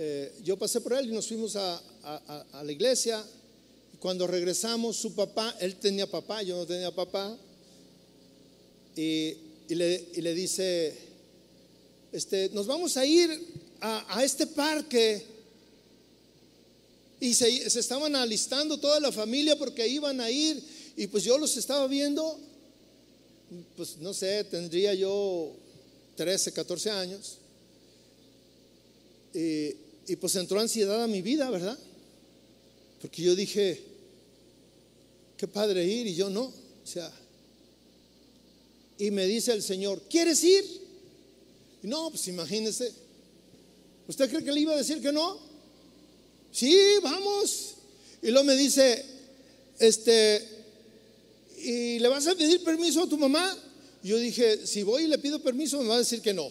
[0.00, 1.82] eh, yo pasé por él y nos fuimos a,
[2.62, 3.20] la iglesia.
[3.98, 7.36] Cuando regresamos, su papá, él tenía papá, yo no tenía papá,
[8.94, 9.36] y,
[9.68, 10.94] le, dice,
[12.12, 13.28] este, nos vamos a ir
[13.80, 15.26] a, este parque.
[17.18, 20.62] Y se, se, estaban alistando toda la familia porque iban a ir.
[20.96, 22.38] Y pues yo los estaba viendo,
[23.76, 25.50] pues no sé, tendría yo
[26.14, 27.38] 13, 14 años.
[29.34, 31.78] Y, y pues entró ansiedad a mi vida, ¿verdad?
[33.00, 33.80] Porque yo dije,
[35.36, 36.44] qué padre ir y yo no.
[36.44, 37.12] O sea,
[38.98, 40.64] y me dice el Señor, ¿quieres ir?
[41.82, 42.92] Y no, pues imagínese.
[44.08, 45.38] ¿Usted cree que le iba a decir que no?
[46.50, 47.74] Sí, vamos.
[48.22, 49.04] Y luego me dice,
[49.78, 50.48] este,
[51.58, 53.56] ¿y le vas a pedir permiso a tu mamá?
[54.02, 56.50] yo dije, si voy y le pido permiso, me va a decir que no.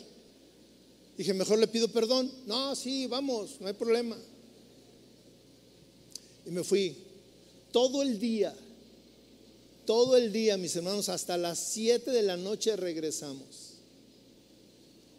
[1.18, 2.32] Dije, mejor le pido perdón.
[2.46, 4.16] No, sí, vamos, no hay problema.
[6.46, 6.96] Y me fui.
[7.72, 8.56] Todo el día,
[9.86, 13.74] todo el día, mis hermanos, hasta las 7 de la noche regresamos.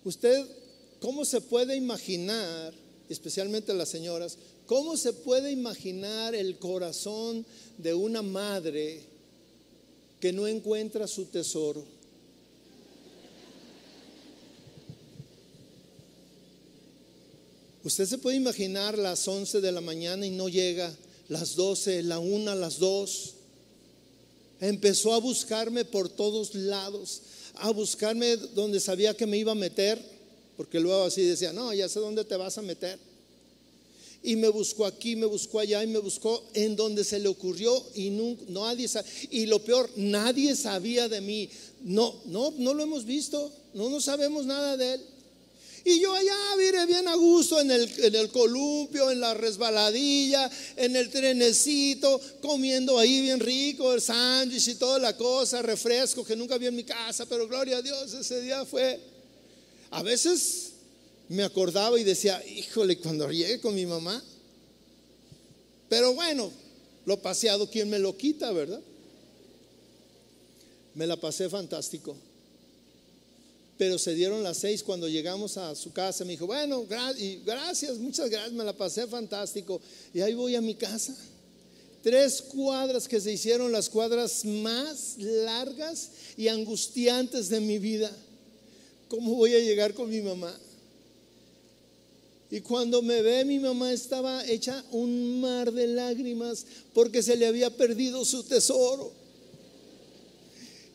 [0.04, 0.46] Usted,
[1.00, 2.72] ¿cómo se puede imaginar,
[3.08, 7.44] especialmente las señoras, cómo se puede imaginar el corazón
[7.76, 9.02] de una madre
[10.20, 11.97] que no encuentra su tesoro?
[17.88, 20.94] Usted se puede imaginar las 11 de la mañana y no llega,
[21.28, 23.34] las 12, la 1, las 2.
[24.60, 27.22] Empezó a buscarme por todos lados,
[27.54, 29.98] a buscarme donde sabía que me iba a meter,
[30.58, 32.98] porque luego así decía, no, ya sé dónde te vas a meter.
[34.22, 37.82] Y me buscó aquí, me buscó allá y me buscó en donde se le ocurrió
[37.94, 38.86] y no, nadie
[39.30, 41.48] y lo peor, nadie sabía de mí.
[41.84, 45.00] No, no, no lo hemos visto, no, no sabemos nada de él.
[45.88, 50.50] Y yo allá vine bien a gusto en el, en el columpio, en la resbaladilla,
[50.76, 56.36] en el trenecito, comiendo ahí bien rico el sándwich y toda la cosa, refresco que
[56.36, 59.00] nunca vi en mi casa, pero gloria a Dios, ese día fue.
[59.88, 60.72] A veces
[61.30, 64.22] me acordaba y decía, híjole, cuando llegue con mi mamá.
[65.88, 66.52] Pero bueno,
[67.06, 68.82] lo paseado, ¿quién me lo quita, verdad?
[70.94, 72.27] Me la pasé fantástico
[73.78, 76.24] pero se dieron las seis cuando llegamos a su casa.
[76.24, 79.80] Me dijo, bueno, gracias, muchas gracias, me la pasé fantástico.
[80.12, 81.16] Y ahí voy a mi casa.
[82.02, 88.10] Tres cuadras que se hicieron las cuadras más largas y angustiantes de mi vida.
[89.08, 90.52] ¿Cómo voy a llegar con mi mamá?
[92.50, 97.46] Y cuando me ve, mi mamá estaba hecha un mar de lágrimas porque se le
[97.46, 99.12] había perdido su tesoro.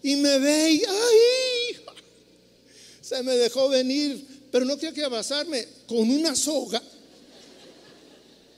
[0.02, 1.83] Y me ve y, ¡ay!
[3.22, 6.82] Me dejó venir, pero no quería que abrazarme con una soga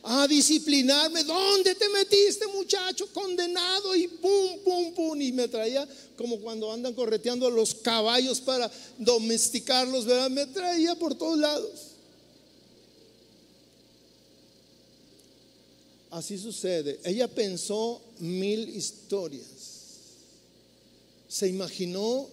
[0.08, 1.24] a disciplinarme.
[1.24, 3.08] ¿Dónde te metiste, muchacho?
[3.12, 5.22] Condenado y pum, pum, pum.
[5.22, 10.30] Y me traía como cuando andan correteando a los caballos para domesticarlos, ¿verdad?
[10.30, 11.72] Me traía por todos lados.
[16.12, 17.00] Así sucede.
[17.04, 19.44] Ella pensó mil historias.
[21.28, 22.30] Se imaginó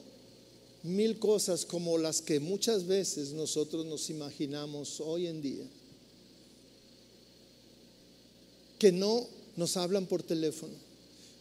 [0.83, 5.65] mil cosas como las que muchas veces nosotros nos imaginamos hoy en día,
[8.79, 9.27] que no
[9.57, 10.73] nos hablan por teléfono,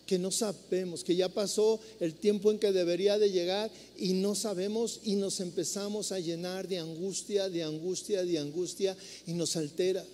[0.06, 4.36] que no sabemos, que ya pasó el tiempo en que debería de llegar y no
[4.36, 10.06] sabemos y nos empezamos a llenar de angustia, de angustia, de angustia y nos altera.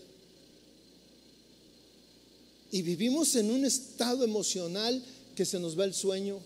[2.71, 5.01] Y vivimos en un estado emocional
[5.35, 6.39] que se nos va el sueño,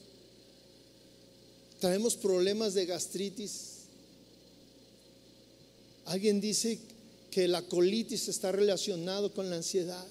[1.82, 3.80] Traemos problemas de gastritis.
[6.06, 6.78] Alguien dice
[7.32, 10.06] que la colitis está relacionado con la ansiedad.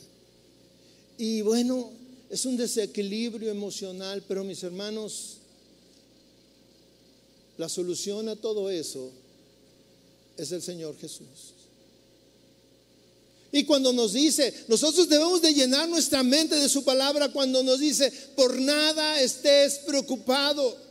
[1.17, 1.93] Y bueno,
[2.29, 5.37] es un desequilibrio emocional, pero mis hermanos,
[7.57, 9.13] la solución a todo eso
[10.37, 11.55] es el Señor Jesús.
[13.53, 17.79] Y cuando nos dice, nosotros debemos de llenar nuestra mente de su palabra cuando nos
[17.79, 20.90] dice, por nada estés preocupado.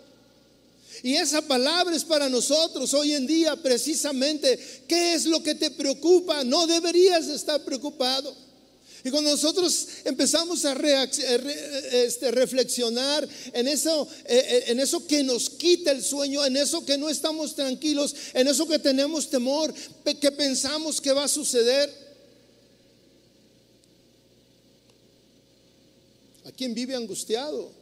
[1.03, 4.59] Y esa palabra es para nosotros hoy en día precisamente.
[4.87, 6.43] ¿Qué es lo que te preocupa?
[6.43, 8.35] No deberías estar preocupado.
[9.03, 15.49] Y cuando nosotros empezamos a este, reflexionar en eso, eh, eh, en eso que nos
[15.51, 19.73] quita el sueño, en eso que no estamos tranquilos, en eso que tenemos temor,
[20.19, 21.89] que pensamos que va a suceder.
[26.45, 27.78] ¿A quien vive angustiado?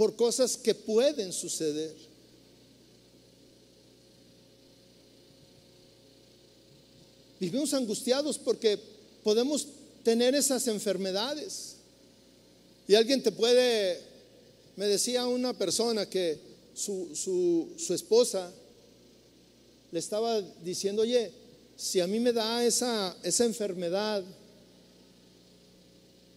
[0.00, 1.94] Por cosas que pueden suceder.
[7.38, 8.78] Vivimos angustiados porque
[9.22, 9.66] podemos
[10.02, 11.74] tener esas enfermedades.
[12.88, 14.00] Y alguien te puede,
[14.76, 16.38] me decía una persona que
[16.72, 18.50] su, su, esposa
[19.92, 21.30] le estaba diciendo, oye,
[21.76, 24.24] si a mí me da esa, esa enfermedad,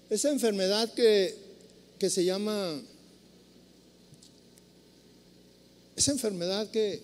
[0.09, 1.33] esa enfermedad que,
[1.97, 2.83] que se llama,
[5.95, 7.01] esa enfermedad que,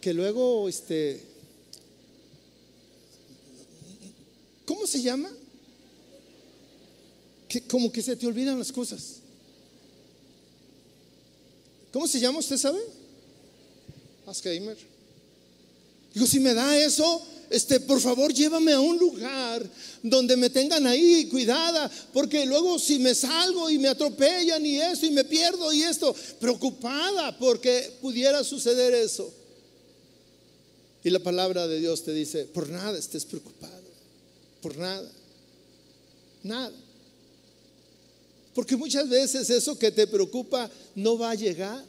[0.00, 1.34] que luego, este,
[4.64, 5.30] ¿Cómo se llama?
[7.48, 9.16] Que como que se te olvidan las cosas.
[11.92, 12.38] ¿Cómo se llama?
[12.38, 12.80] ¿Usted sabe?
[14.26, 14.76] Alzheimer.
[16.12, 19.68] Digo, si me da eso, este, por favor, llévame a un lugar
[20.02, 25.06] donde me tengan ahí cuidada, porque luego si me salgo y me atropellan y eso
[25.06, 29.32] y me pierdo y esto, preocupada porque pudiera suceder eso.
[31.02, 33.84] Y la palabra de Dios te dice, por nada estés preocupado
[34.64, 35.06] por nada.
[36.42, 36.72] Nada.
[38.54, 41.84] Porque muchas veces eso que te preocupa no va a llegar.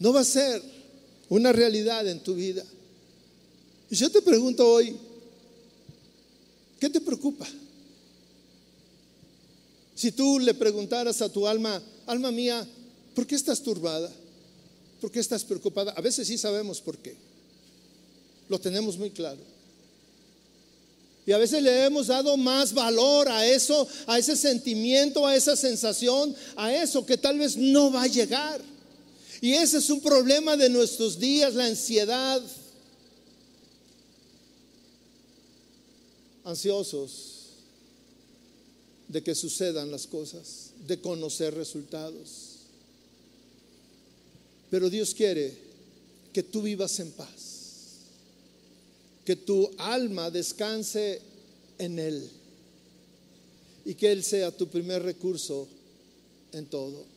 [0.00, 0.60] No va a ser
[1.34, 2.64] una realidad en tu vida.
[3.90, 4.96] Y yo te pregunto hoy,
[6.78, 7.46] ¿qué te preocupa?
[9.96, 12.64] Si tú le preguntaras a tu alma, alma mía,
[13.16, 14.12] ¿por qué estás turbada?
[15.00, 15.92] ¿Por qué estás preocupada?
[15.92, 17.16] A veces sí sabemos por qué.
[18.48, 19.40] Lo tenemos muy claro.
[21.26, 25.56] Y a veces le hemos dado más valor a eso, a ese sentimiento, a esa
[25.56, 28.73] sensación, a eso que tal vez no va a llegar.
[29.44, 32.40] Y ese es un problema de nuestros días, la ansiedad.
[36.44, 37.50] Ansiosos
[39.06, 42.60] de que sucedan las cosas, de conocer resultados.
[44.70, 45.54] Pero Dios quiere
[46.32, 47.98] que tú vivas en paz
[49.26, 51.20] que tu alma descanse
[51.76, 52.30] en Él
[53.84, 55.68] y que Él sea tu primer recurso
[56.52, 57.13] en todo.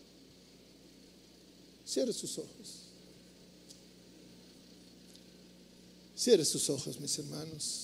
[1.87, 2.83] Cierre sus ojos.
[6.15, 7.83] Cierre sus ojos, mis hermanos.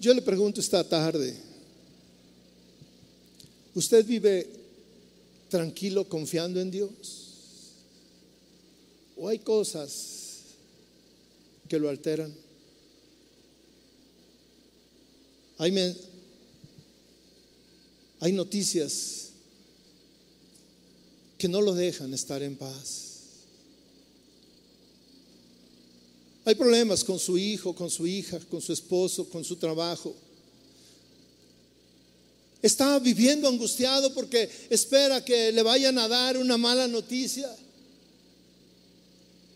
[0.00, 1.36] Yo le pregunto esta tarde,
[3.74, 4.48] ¿usted vive
[5.48, 7.22] tranquilo confiando en Dios?
[9.22, 10.40] o hay cosas
[11.68, 12.34] que lo alteran.
[15.58, 15.70] Hay,
[18.22, 19.30] hay noticias
[21.36, 23.16] que no lo dejan estar en paz.
[26.44, 30.14] Hay problemas con su hijo, con su hija, con su esposo, con su trabajo.
[32.62, 37.52] Está viviendo angustiado porque espera que le vayan a dar una mala noticia.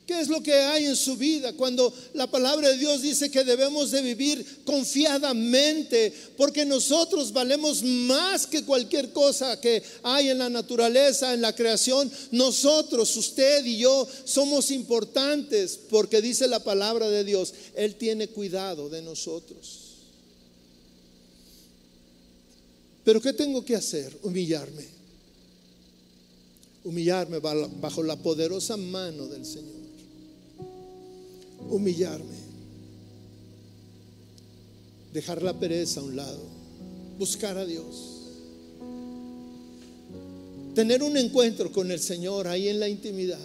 [0.07, 3.43] ¿Qué es lo que hay en su vida cuando la palabra de Dios dice que
[3.43, 6.13] debemos de vivir confiadamente?
[6.37, 12.09] Porque nosotros valemos más que cualquier cosa que hay en la naturaleza, en la creación.
[12.31, 18.89] Nosotros, usted y yo, somos importantes porque dice la palabra de Dios, Él tiene cuidado
[18.89, 19.81] de nosotros.
[23.03, 24.17] Pero ¿qué tengo que hacer?
[24.23, 24.87] Humillarme.
[26.85, 29.86] Humillarme bajo la poderosa mano del Señor
[31.71, 32.37] humillarme,
[35.13, 36.41] dejar la pereza a un lado,
[37.19, 37.85] buscar a Dios,
[40.75, 43.39] tener un encuentro con el Señor ahí en la intimidad.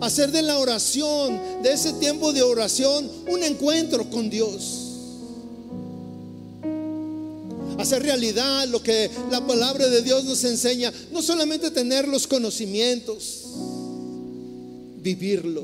[0.00, 4.87] Hacer de la oración, de ese tiempo de oración, un encuentro con Dios
[7.78, 10.92] hacer realidad lo que la palabra de Dios nos enseña.
[11.12, 13.44] No solamente tener los conocimientos,
[15.00, 15.62] vivirlo,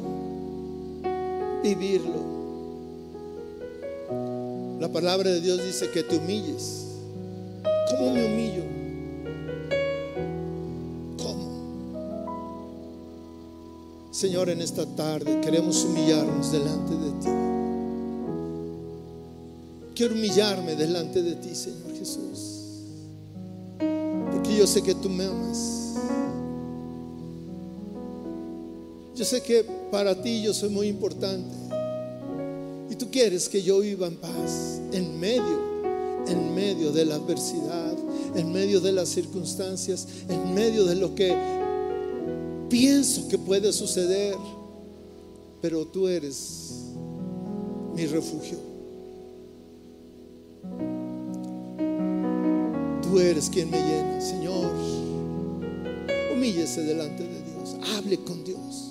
[1.63, 2.35] vivirlo.
[4.81, 6.85] La palabra de Dios dice que te humilles.
[7.91, 8.63] ¿Cómo me humillo?
[11.19, 11.51] ¿Cómo?
[14.11, 17.54] Señor, en esta tarde queremos humillarnos delante de ti.
[19.95, 22.55] Quiero humillarme delante de ti, Señor Jesús.
[24.55, 25.95] Y yo sé que tú me amas.
[29.17, 31.53] Yo sé que para ti yo soy muy importante.
[32.89, 35.59] Y tú quieres que yo viva en paz, en medio,
[36.29, 37.97] en medio de la adversidad,
[38.37, 41.37] en medio de las circunstancias, en medio de lo que
[42.69, 44.37] pienso que puede suceder.
[45.61, 46.93] Pero tú eres
[47.97, 48.64] mi refugio.
[53.15, 54.73] Tú eres quien me llena, Señor.
[56.33, 57.77] Humíllese delante de Dios.
[57.95, 58.91] Hable con Dios.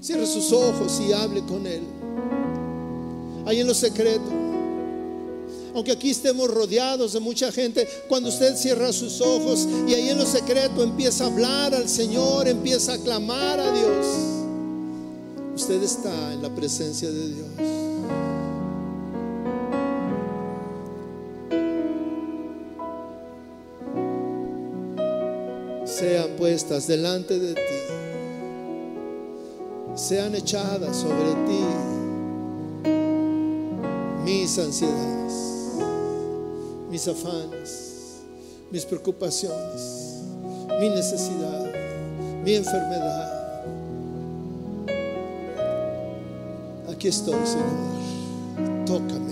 [0.00, 1.82] Cierre sus ojos y hable con Él.
[3.44, 4.30] Ahí en lo secreto.
[5.74, 10.18] Aunque aquí estemos rodeados de mucha gente, cuando usted cierra sus ojos y ahí en
[10.18, 14.06] lo secreto empieza a hablar al Señor, empieza a clamar a Dios,
[15.56, 17.85] usted está en la presencia de Dios.
[25.98, 27.60] Sean puestas delante de ti,
[29.94, 31.64] sean echadas sobre ti
[34.22, 35.32] mis ansiedades,
[36.90, 38.20] mis afanes,
[38.70, 40.20] mis preocupaciones,
[40.78, 41.64] mi necesidad,
[42.44, 43.32] mi enfermedad.
[46.92, 48.84] Aquí estoy, Señor.
[48.84, 49.25] Tócame.